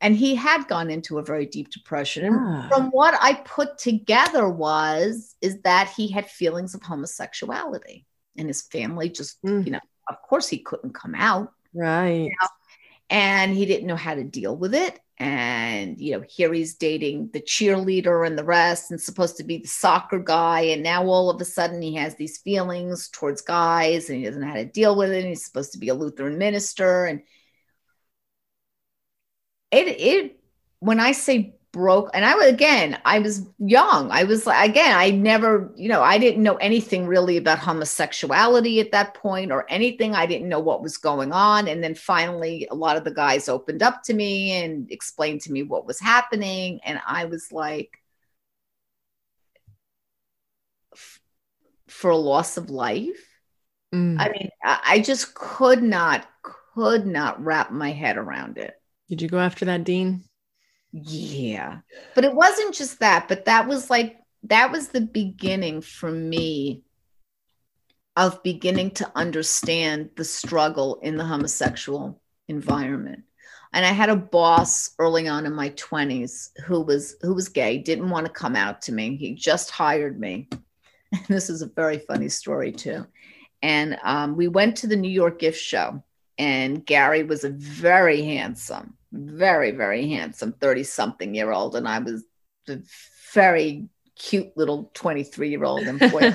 [0.00, 2.26] And he had gone into a very deep depression.
[2.26, 2.68] And ah.
[2.68, 8.62] from what I put together was, is that he had feelings of homosexuality and his
[8.62, 9.64] family just, mm.
[9.64, 11.52] you know, of course he couldn't come out.
[11.74, 12.24] Right.
[12.24, 12.48] You know?
[13.10, 17.30] and he didn't know how to deal with it and you know here he's dating
[17.32, 21.30] the cheerleader and the rest and supposed to be the soccer guy and now all
[21.30, 24.64] of a sudden he has these feelings towards guys and he doesn't know how to
[24.64, 27.22] deal with it and he's supposed to be a lutheran minister and
[29.70, 30.40] it it
[30.80, 34.08] when i say broke and i was again i was young.
[34.12, 38.78] I was like again i never you know i didn't know anything really about homosexuality
[38.78, 40.14] at that point or anything.
[40.14, 41.66] I didn't know what was going on.
[41.66, 45.52] And then finally a lot of the guys opened up to me and explained to
[45.52, 46.78] me what was happening.
[46.84, 47.98] And i was like
[51.88, 53.28] for a loss of life.
[53.92, 54.20] Mm.
[54.20, 56.26] i mean i just could not
[56.74, 58.74] could not wrap my head around it.
[59.08, 60.24] Did you go after that dean
[60.94, 61.80] yeah.
[62.14, 66.82] But it wasn't just that, but that was like, that was the beginning for me
[68.16, 73.24] of beginning to understand the struggle in the homosexual environment.
[73.72, 77.78] And I had a boss early on in my 20s who was who was gay,
[77.78, 79.16] didn't want to come out to me.
[79.16, 80.48] He just hired me.
[81.10, 83.04] And this is a very funny story too.
[83.62, 86.04] And um, we went to the New York gift show,
[86.38, 91.76] and Gary was a very handsome, very, very handsome 30 something year old.
[91.76, 92.24] And I was
[92.68, 92.78] a
[93.32, 95.82] very cute little 23 year old.
[95.82, 96.34] And boy,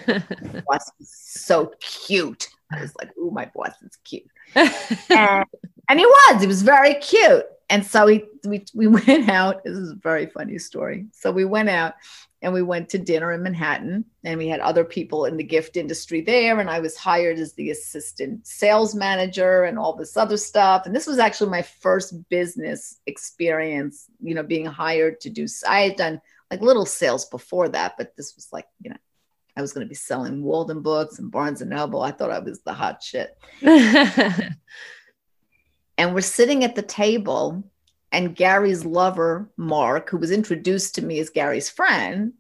[0.68, 2.48] boss was so cute.
[2.72, 4.24] I was like, oh, my boss is cute.
[4.56, 5.46] and,
[5.90, 7.46] and he was, he was very cute.
[7.70, 9.64] And so we, we, we went out.
[9.64, 11.06] This is a very funny story.
[11.12, 11.96] So we went out
[12.42, 15.78] and we went to dinner in Manhattan and we had other people in the gift
[15.78, 20.38] industry there and I was hired as the assistant sales manager and all this other
[20.38, 25.48] stuff and this was actually my first business experience you know being hired to do
[25.68, 28.98] I had done like little sales before that but this was like you know
[29.58, 32.62] I was going to be selling Waldenbooks and Barnes and Noble I thought I was
[32.62, 33.38] the hot shit
[36.00, 37.62] and we're sitting at the table
[38.14, 42.32] and Gary's lover, Mark, who was introduced to me as Gary's friend,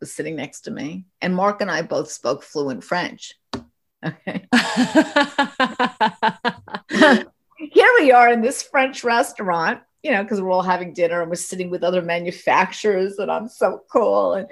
[0.00, 1.04] was sitting next to me.
[1.20, 3.34] And Mark and I both spoke fluent French.
[3.54, 4.46] Okay.
[7.58, 11.28] Here we are in this French restaurant, you know, because we're all having dinner and
[11.28, 14.32] we're sitting with other manufacturers, and I'm so cool.
[14.32, 14.48] And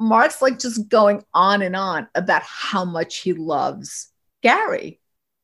[0.00, 4.08] Mark's like just going on and on about how much he loves
[4.42, 4.98] Gary.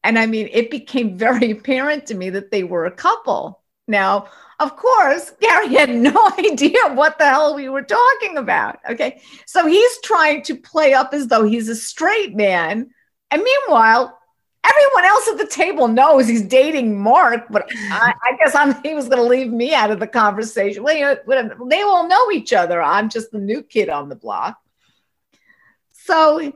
[0.05, 3.63] And I mean, it became very apparent to me that they were a couple.
[3.89, 4.29] Now,
[4.61, 8.79] of course, Gary had no idea what the hell we were talking about.
[8.89, 9.21] Okay.
[9.47, 12.91] So he's trying to play up as though he's a straight man.
[13.31, 14.17] And meanwhile,
[14.65, 18.95] everyone else at the table knows he's dating Mark, but I, I guess I'm, he
[18.95, 20.83] was going to leave me out of the conversation.
[20.83, 22.83] Well, you know, they all know each other.
[22.83, 24.59] I'm just the new kid on the block.
[25.93, 26.53] So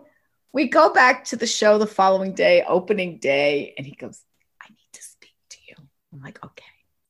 [0.53, 4.23] we go back to the show the following day, opening day, and he goes,
[4.61, 5.75] I need to speak to you.
[6.13, 6.65] I'm like, okay.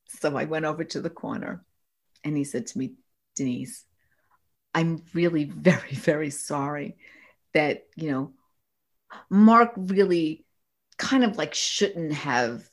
[0.07, 1.63] So I went over to the corner
[2.23, 2.95] and he said to me,
[3.35, 3.85] Denise,
[4.73, 6.97] I'm really very, very sorry
[7.53, 8.33] that, you know,
[9.29, 10.45] Mark really
[10.97, 12.67] kind of like shouldn't have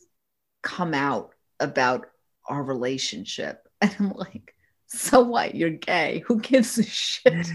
[0.63, 2.07] come out about
[2.49, 3.63] our relationship.
[3.83, 4.55] And I'm like,
[4.87, 5.55] so what?
[5.55, 6.23] You're gay.
[6.27, 7.27] Who gives a shit?
[7.35, 7.55] and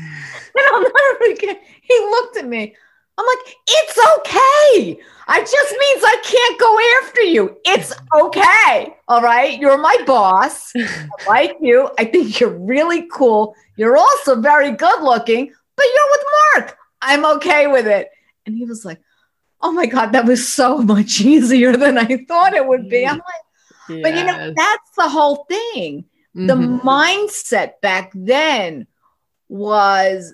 [0.72, 1.60] I'll never forget.
[1.82, 2.76] He looked at me.
[3.22, 5.00] I'm like, it's okay.
[5.28, 7.58] I just means I can't go after you.
[7.66, 8.96] It's okay.
[9.08, 9.60] All right.
[9.60, 10.72] You're my boss.
[10.76, 11.90] I like you.
[11.98, 13.56] I think you're really cool.
[13.78, 16.78] You're also very good looking, but you're with Mark.
[17.02, 18.10] I'm okay with it.
[18.46, 19.00] And he was like,
[19.62, 23.06] oh my God, that was so much easier than I thought it would be.
[23.06, 24.00] I'm like, yes.
[24.04, 26.06] but you know, that's the whole thing.
[26.36, 26.48] Mm-hmm.
[26.48, 28.88] The mindset back then
[29.50, 30.34] was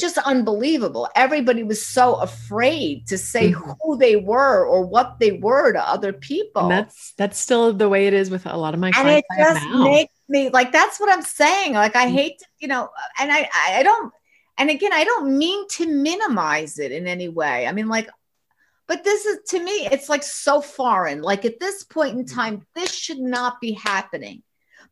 [0.00, 1.08] just unbelievable.
[1.14, 3.72] Everybody was so afraid to say mm-hmm.
[3.82, 6.62] who they were or what they were to other people.
[6.62, 9.28] And that's that's still the way it is with a lot of my and clients.
[9.30, 11.74] And it just makes me like that's what I'm saying.
[11.74, 12.14] Like I mm-hmm.
[12.14, 12.88] hate to, you know,
[13.18, 14.12] and I I don't
[14.58, 17.66] and again, I don't mean to minimize it in any way.
[17.66, 18.08] I mean, like,
[18.86, 21.22] but this is to me, it's like so foreign.
[21.22, 24.42] Like at this point in time, this should not be happening.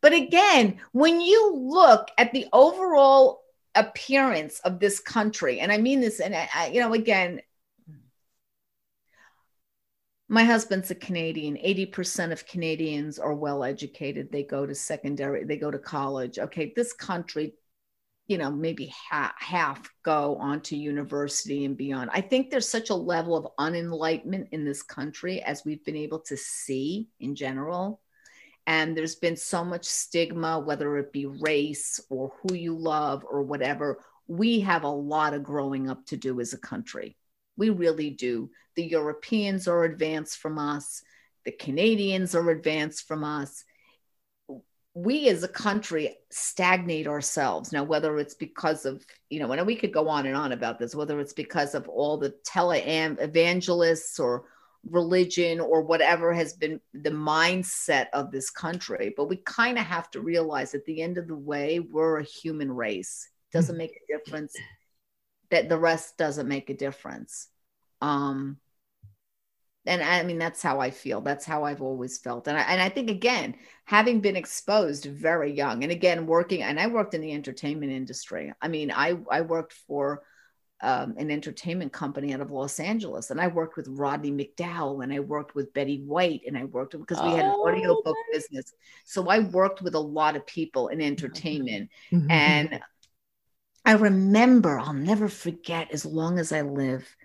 [0.00, 3.39] But again, when you look at the overall
[3.74, 7.40] appearance of this country, and I mean this, and I, you know, again,
[10.28, 11.56] my husband's a Canadian.
[11.56, 14.30] 80% of Canadians are well educated.
[14.30, 16.38] They go to secondary, they go to college.
[16.38, 17.54] Okay, this country
[18.30, 22.94] you know maybe half go on to university and beyond i think there's such a
[22.94, 28.00] level of unenlightenment in this country as we've been able to see in general
[28.66, 33.42] and there's been so much stigma whether it be race or who you love or
[33.42, 33.98] whatever
[34.30, 37.16] we have a lot of growing up to do as a country.
[37.56, 38.50] We really do.
[38.76, 41.02] The europeans are advanced from us.
[41.44, 43.64] The canadians are advanced from us.
[44.94, 47.72] We as a country stagnate ourselves.
[47.72, 50.78] Now whether it's because of you know and we could go on and on about
[50.78, 54.44] this whether it's because of all the tele evangelists or
[54.88, 60.10] religion or whatever has been the mindset of this country but we kind of have
[60.10, 63.92] to realize at the end of the way we're a human race it doesn't make
[63.92, 64.56] a difference
[65.50, 67.48] that the rest doesn't make a difference
[68.00, 68.56] um
[69.86, 71.20] and I mean that's how I feel.
[71.20, 72.48] That's how I've always felt.
[72.48, 76.78] And I, and I think again, having been exposed very young, and again working, and
[76.78, 78.52] I worked in the entertainment industry.
[78.60, 80.22] I mean, I I worked for
[80.82, 85.12] um, an entertainment company out of Los Angeles, and I worked with Rodney McDowall, and
[85.12, 88.72] I worked with Betty White, and I worked because we had an audiobook oh, business.
[89.04, 92.30] So I worked with a lot of people in entertainment, mm-hmm.
[92.30, 92.80] and
[93.84, 97.16] I remember, I'll never forget, as long as I live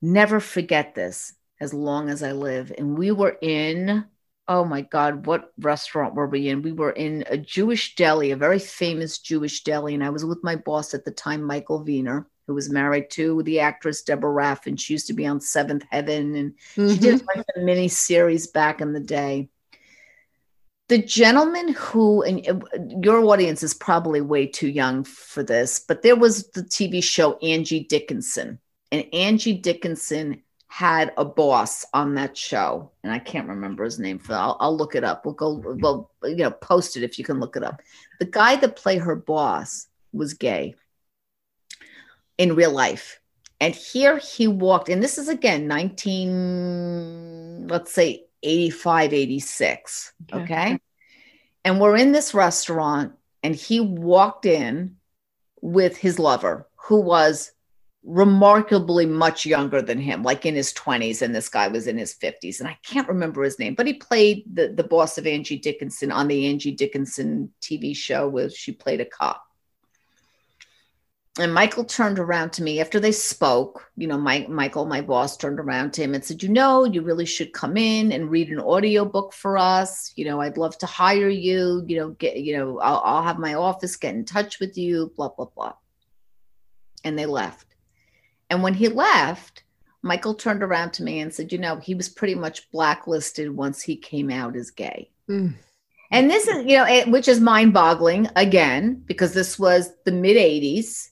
[0.00, 2.72] never forget this as long as I live.
[2.76, 4.04] And we were in,
[4.48, 6.62] oh my God, what restaurant were we in?
[6.62, 9.94] We were in a Jewish deli, a very famous Jewish deli.
[9.94, 13.42] And I was with my boss at the time, Michael Viner, who was married to
[13.42, 14.78] the actress Deborah Raffin.
[14.78, 16.88] She used to be on Seventh Heaven and mm-hmm.
[16.88, 19.50] she did like a mini series back in the day.
[20.88, 26.16] The gentleman who, and your audience is probably way too young for this, but there
[26.16, 28.58] was the TV show Angie Dickinson
[28.90, 34.18] and Angie Dickinson had a boss on that show, and I can't remember his name.
[34.18, 35.24] For I'll, I'll look it up.
[35.24, 35.62] We'll go.
[35.80, 37.80] Well, you know, post it if you can look it up.
[38.20, 40.74] The guy that played her boss was gay
[42.36, 43.18] in real life,
[43.60, 44.90] and here he walked.
[44.90, 50.12] And this is again 19, let's say 85, 86.
[50.32, 50.42] Okay.
[50.42, 50.78] okay.
[51.64, 54.96] And we're in this restaurant, and he walked in
[55.60, 57.52] with his lover, who was
[58.04, 62.14] remarkably much younger than him, like in his 20s, and this guy was in his
[62.14, 62.60] 50s.
[62.60, 66.12] And I can't remember his name, but he played the, the boss of Angie Dickinson
[66.12, 69.44] on the Angie Dickinson TV show where she played a cop.
[71.38, 73.92] And Michael turned around to me after they spoke.
[73.96, 77.00] You know, my, Michael, my boss, turned around to him and said, You know, you
[77.00, 80.12] really should come in and read an audiobook for us.
[80.16, 81.84] You know, I'd love to hire you.
[81.86, 85.12] You know, get, you know, I'll, I'll have my office get in touch with you,
[85.16, 85.74] blah, blah, blah.
[87.04, 87.67] And they left.
[88.50, 89.62] And when he left,
[90.02, 93.82] Michael turned around to me and said, You know, he was pretty much blacklisted once
[93.82, 95.10] he came out as gay.
[95.28, 95.54] Mm.
[96.10, 100.12] And this is, you know, it, which is mind boggling again, because this was the
[100.12, 101.10] mid 80s.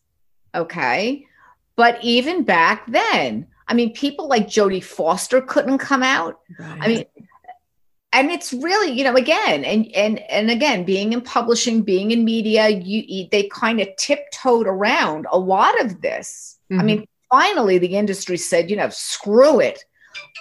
[0.54, 1.26] Okay.
[1.74, 6.40] But even back then, I mean, people like Jodie Foster couldn't come out.
[6.58, 6.78] Right.
[6.80, 7.04] I mean,
[8.12, 12.24] and it's really you know again and and and again being in publishing being in
[12.24, 16.80] media you they kind of tiptoed around a lot of this mm-hmm.
[16.80, 19.84] i mean finally the industry said, you know, screw it.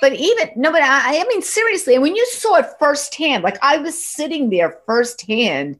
[0.01, 3.57] But even no, but I, I mean seriously, and when you saw it firsthand, like
[3.61, 5.79] I was sitting there firsthand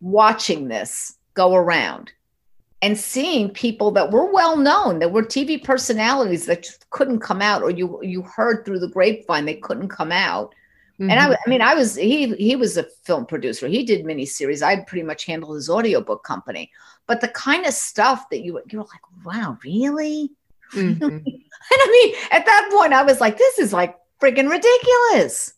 [0.00, 2.12] watching this go around
[2.80, 7.42] and seeing people that were well known, that were TV personalities that just couldn't come
[7.42, 10.54] out, or you you heard through the grapevine they couldn't come out.
[11.00, 11.10] Mm-hmm.
[11.10, 13.68] And I, I mean, I was he he was a film producer.
[13.68, 14.62] He did miniseries.
[14.62, 16.72] I pretty much handled his audiobook company.
[17.06, 20.30] But the kind of stuff that you you're like, wow, really?
[20.74, 21.02] Mm-hmm.
[21.02, 21.22] and
[21.72, 25.54] I mean, at that point, I was like, this is like freaking ridiculous.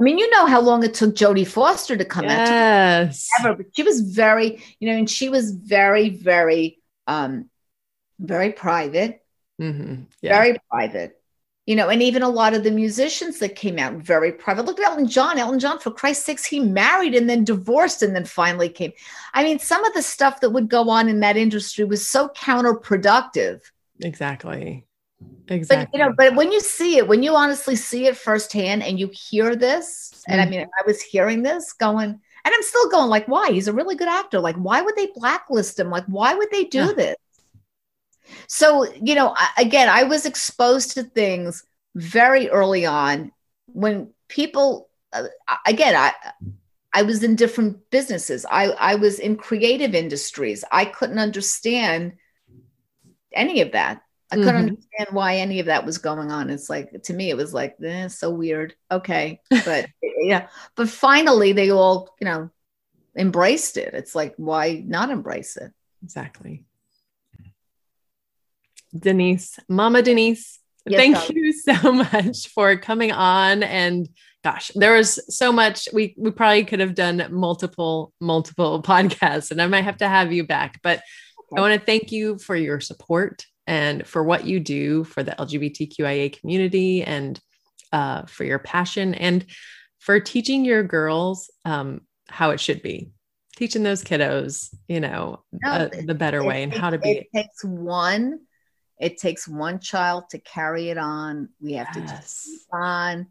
[0.00, 3.28] I mean, you know how long it took Jodie Foster to come yes.
[3.38, 3.46] out.
[3.46, 7.48] Ever, but she was very, you know, and she was very, very, um,
[8.18, 9.24] very private.
[9.60, 10.02] Mm-hmm.
[10.20, 10.36] Yeah.
[10.36, 11.21] Very private.
[11.66, 14.64] You know, and even a lot of the musicians that came out very private.
[14.64, 15.38] Look at Elton John.
[15.38, 18.92] Elton John, for Christ's sakes, he married and then divorced and then finally came.
[19.32, 22.28] I mean, some of the stuff that would go on in that industry was so
[22.30, 23.60] counterproductive.
[24.00, 24.84] Exactly.
[25.48, 25.86] Exactly.
[25.92, 28.98] But you know, but when you see it, when you honestly see it firsthand and
[28.98, 30.32] you hear this, mm-hmm.
[30.32, 30.50] and I mm.
[30.50, 33.52] mean, I was hearing this going, and I'm still going, like, why?
[33.52, 34.40] He's a really good actor.
[34.40, 35.90] Like, why would they blacklist him?
[35.90, 36.92] Like, why would they do yeah.
[36.92, 37.16] this?
[38.46, 41.64] So, you know, again, I was exposed to things
[41.94, 43.32] very early on
[43.66, 45.24] when people, uh,
[45.66, 46.12] again, I,
[46.92, 48.44] I was in different businesses.
[48.48, 50.64] I, I was in creative industries.
[50.70, 52.14] I couldn't understand
[53.32, 54.02] any of that.
[54.30, 54.68] I couldn't mm-hmm.
[54.68, 56.48] understand why any of that was going on.
[56.48, 58.74] It's like to me, it was like, eh, so weird.
[58.90, 62.50] Okay, but yeah, but finally, they all, you know,
[63.14, 63.92] embraced it.
[63.92, 65.70] It's like, why not embrace it?
[66.02, 66.64] Exactly.
[68.98, 73.62] Denise, Mama Denise, yes, thank you so much for coming on.
[73.62, 74.08] And
[74.44, 75.88] gosh, there was so much.
[75.92, 80.32] We we probably could have done multiple multiple podcasts, and I might have to have
[80.32, 80.80] you back.
[80.82, 81.58] But okay.
[81.58, 85.32] I want to thank you for your support and for what you do for the
[85.32, 87.40] LGBTQIA community and
[87.92, 89.46] uh, for your passion and
[90.00, 93.10] for teaching your girls um, how it should be
[93.54, 97.10] teaching those kiddos you know no, uh, the better it, way and how to be
[97.10, 98.40] it takes one
[99.02, 101.48] it takes one child to carry it on.
[101.60, 101.96] We have yes.
[101.96, 103.26] to just keep on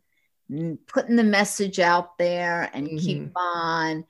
[0.85, 2.97] putting the message out there and mm-hmm.
[2.97, 4.03] keep on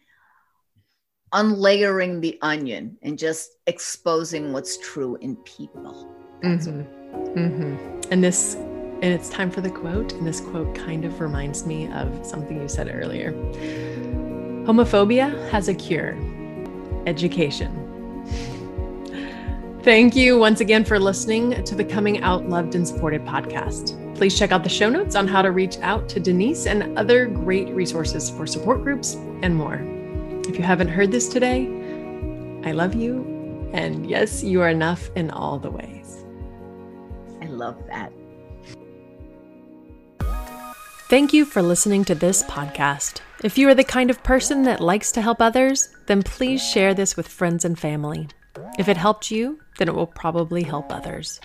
[1.34, 6.12] unlayering the onion and just exposing what's true in people.
[6.44, 6.82] Mm-hmm.
[7.38, 8.02] Mm-hmm.
[8.12, 10.14] And this, and it's time for the quote.
[10.14, 13.34] And this quote kind of reminds me of something you said earlier.
[14.66, 16.18] Homophobia has a cure
[17.06, 17.91] education.
[19.84, 23.98] Thank you once again for listening to the Coming Out Loved and Supported podcast.
[24.16, 27.26] Please check out the show notes on how to reach out to Denise and other
[27.26, 29.82] great resources for support groups and more.
[30.48, 31.66] If you haven't heard this today,
[32.64, 33.70] I love you.
[33.74, 36.26] And yes, you are enough in all the ways.
[37.42, 38.14] I love that.
[41.10, 43.22] Thank you for listening to this podcast.
[43.44, 46.94] If you are the kind of person that likes to help others, then please share
[46.94, 48.28] this with friends and family.
[48.78, 51.40] If it helped you, then it will probably help others.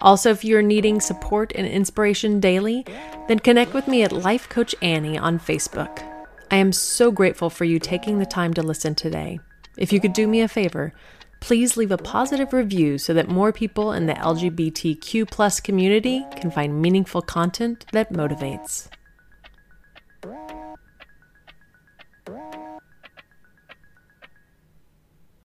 [0.00, 2.84] Also, if you're needing support and inspiration daily,
[3.28, 6.02] then connect with me at Life Coach Annie on Facebook.
[6.50, 9.40] I am so grateful for you taking the time to listen today.
[9.76, 10.92] If you could do me a favor,
[11.40, 16.80] please leave a positive review so that more people in the LGBTQ community can find
[16.80, 18.88] meaningful content that motivates.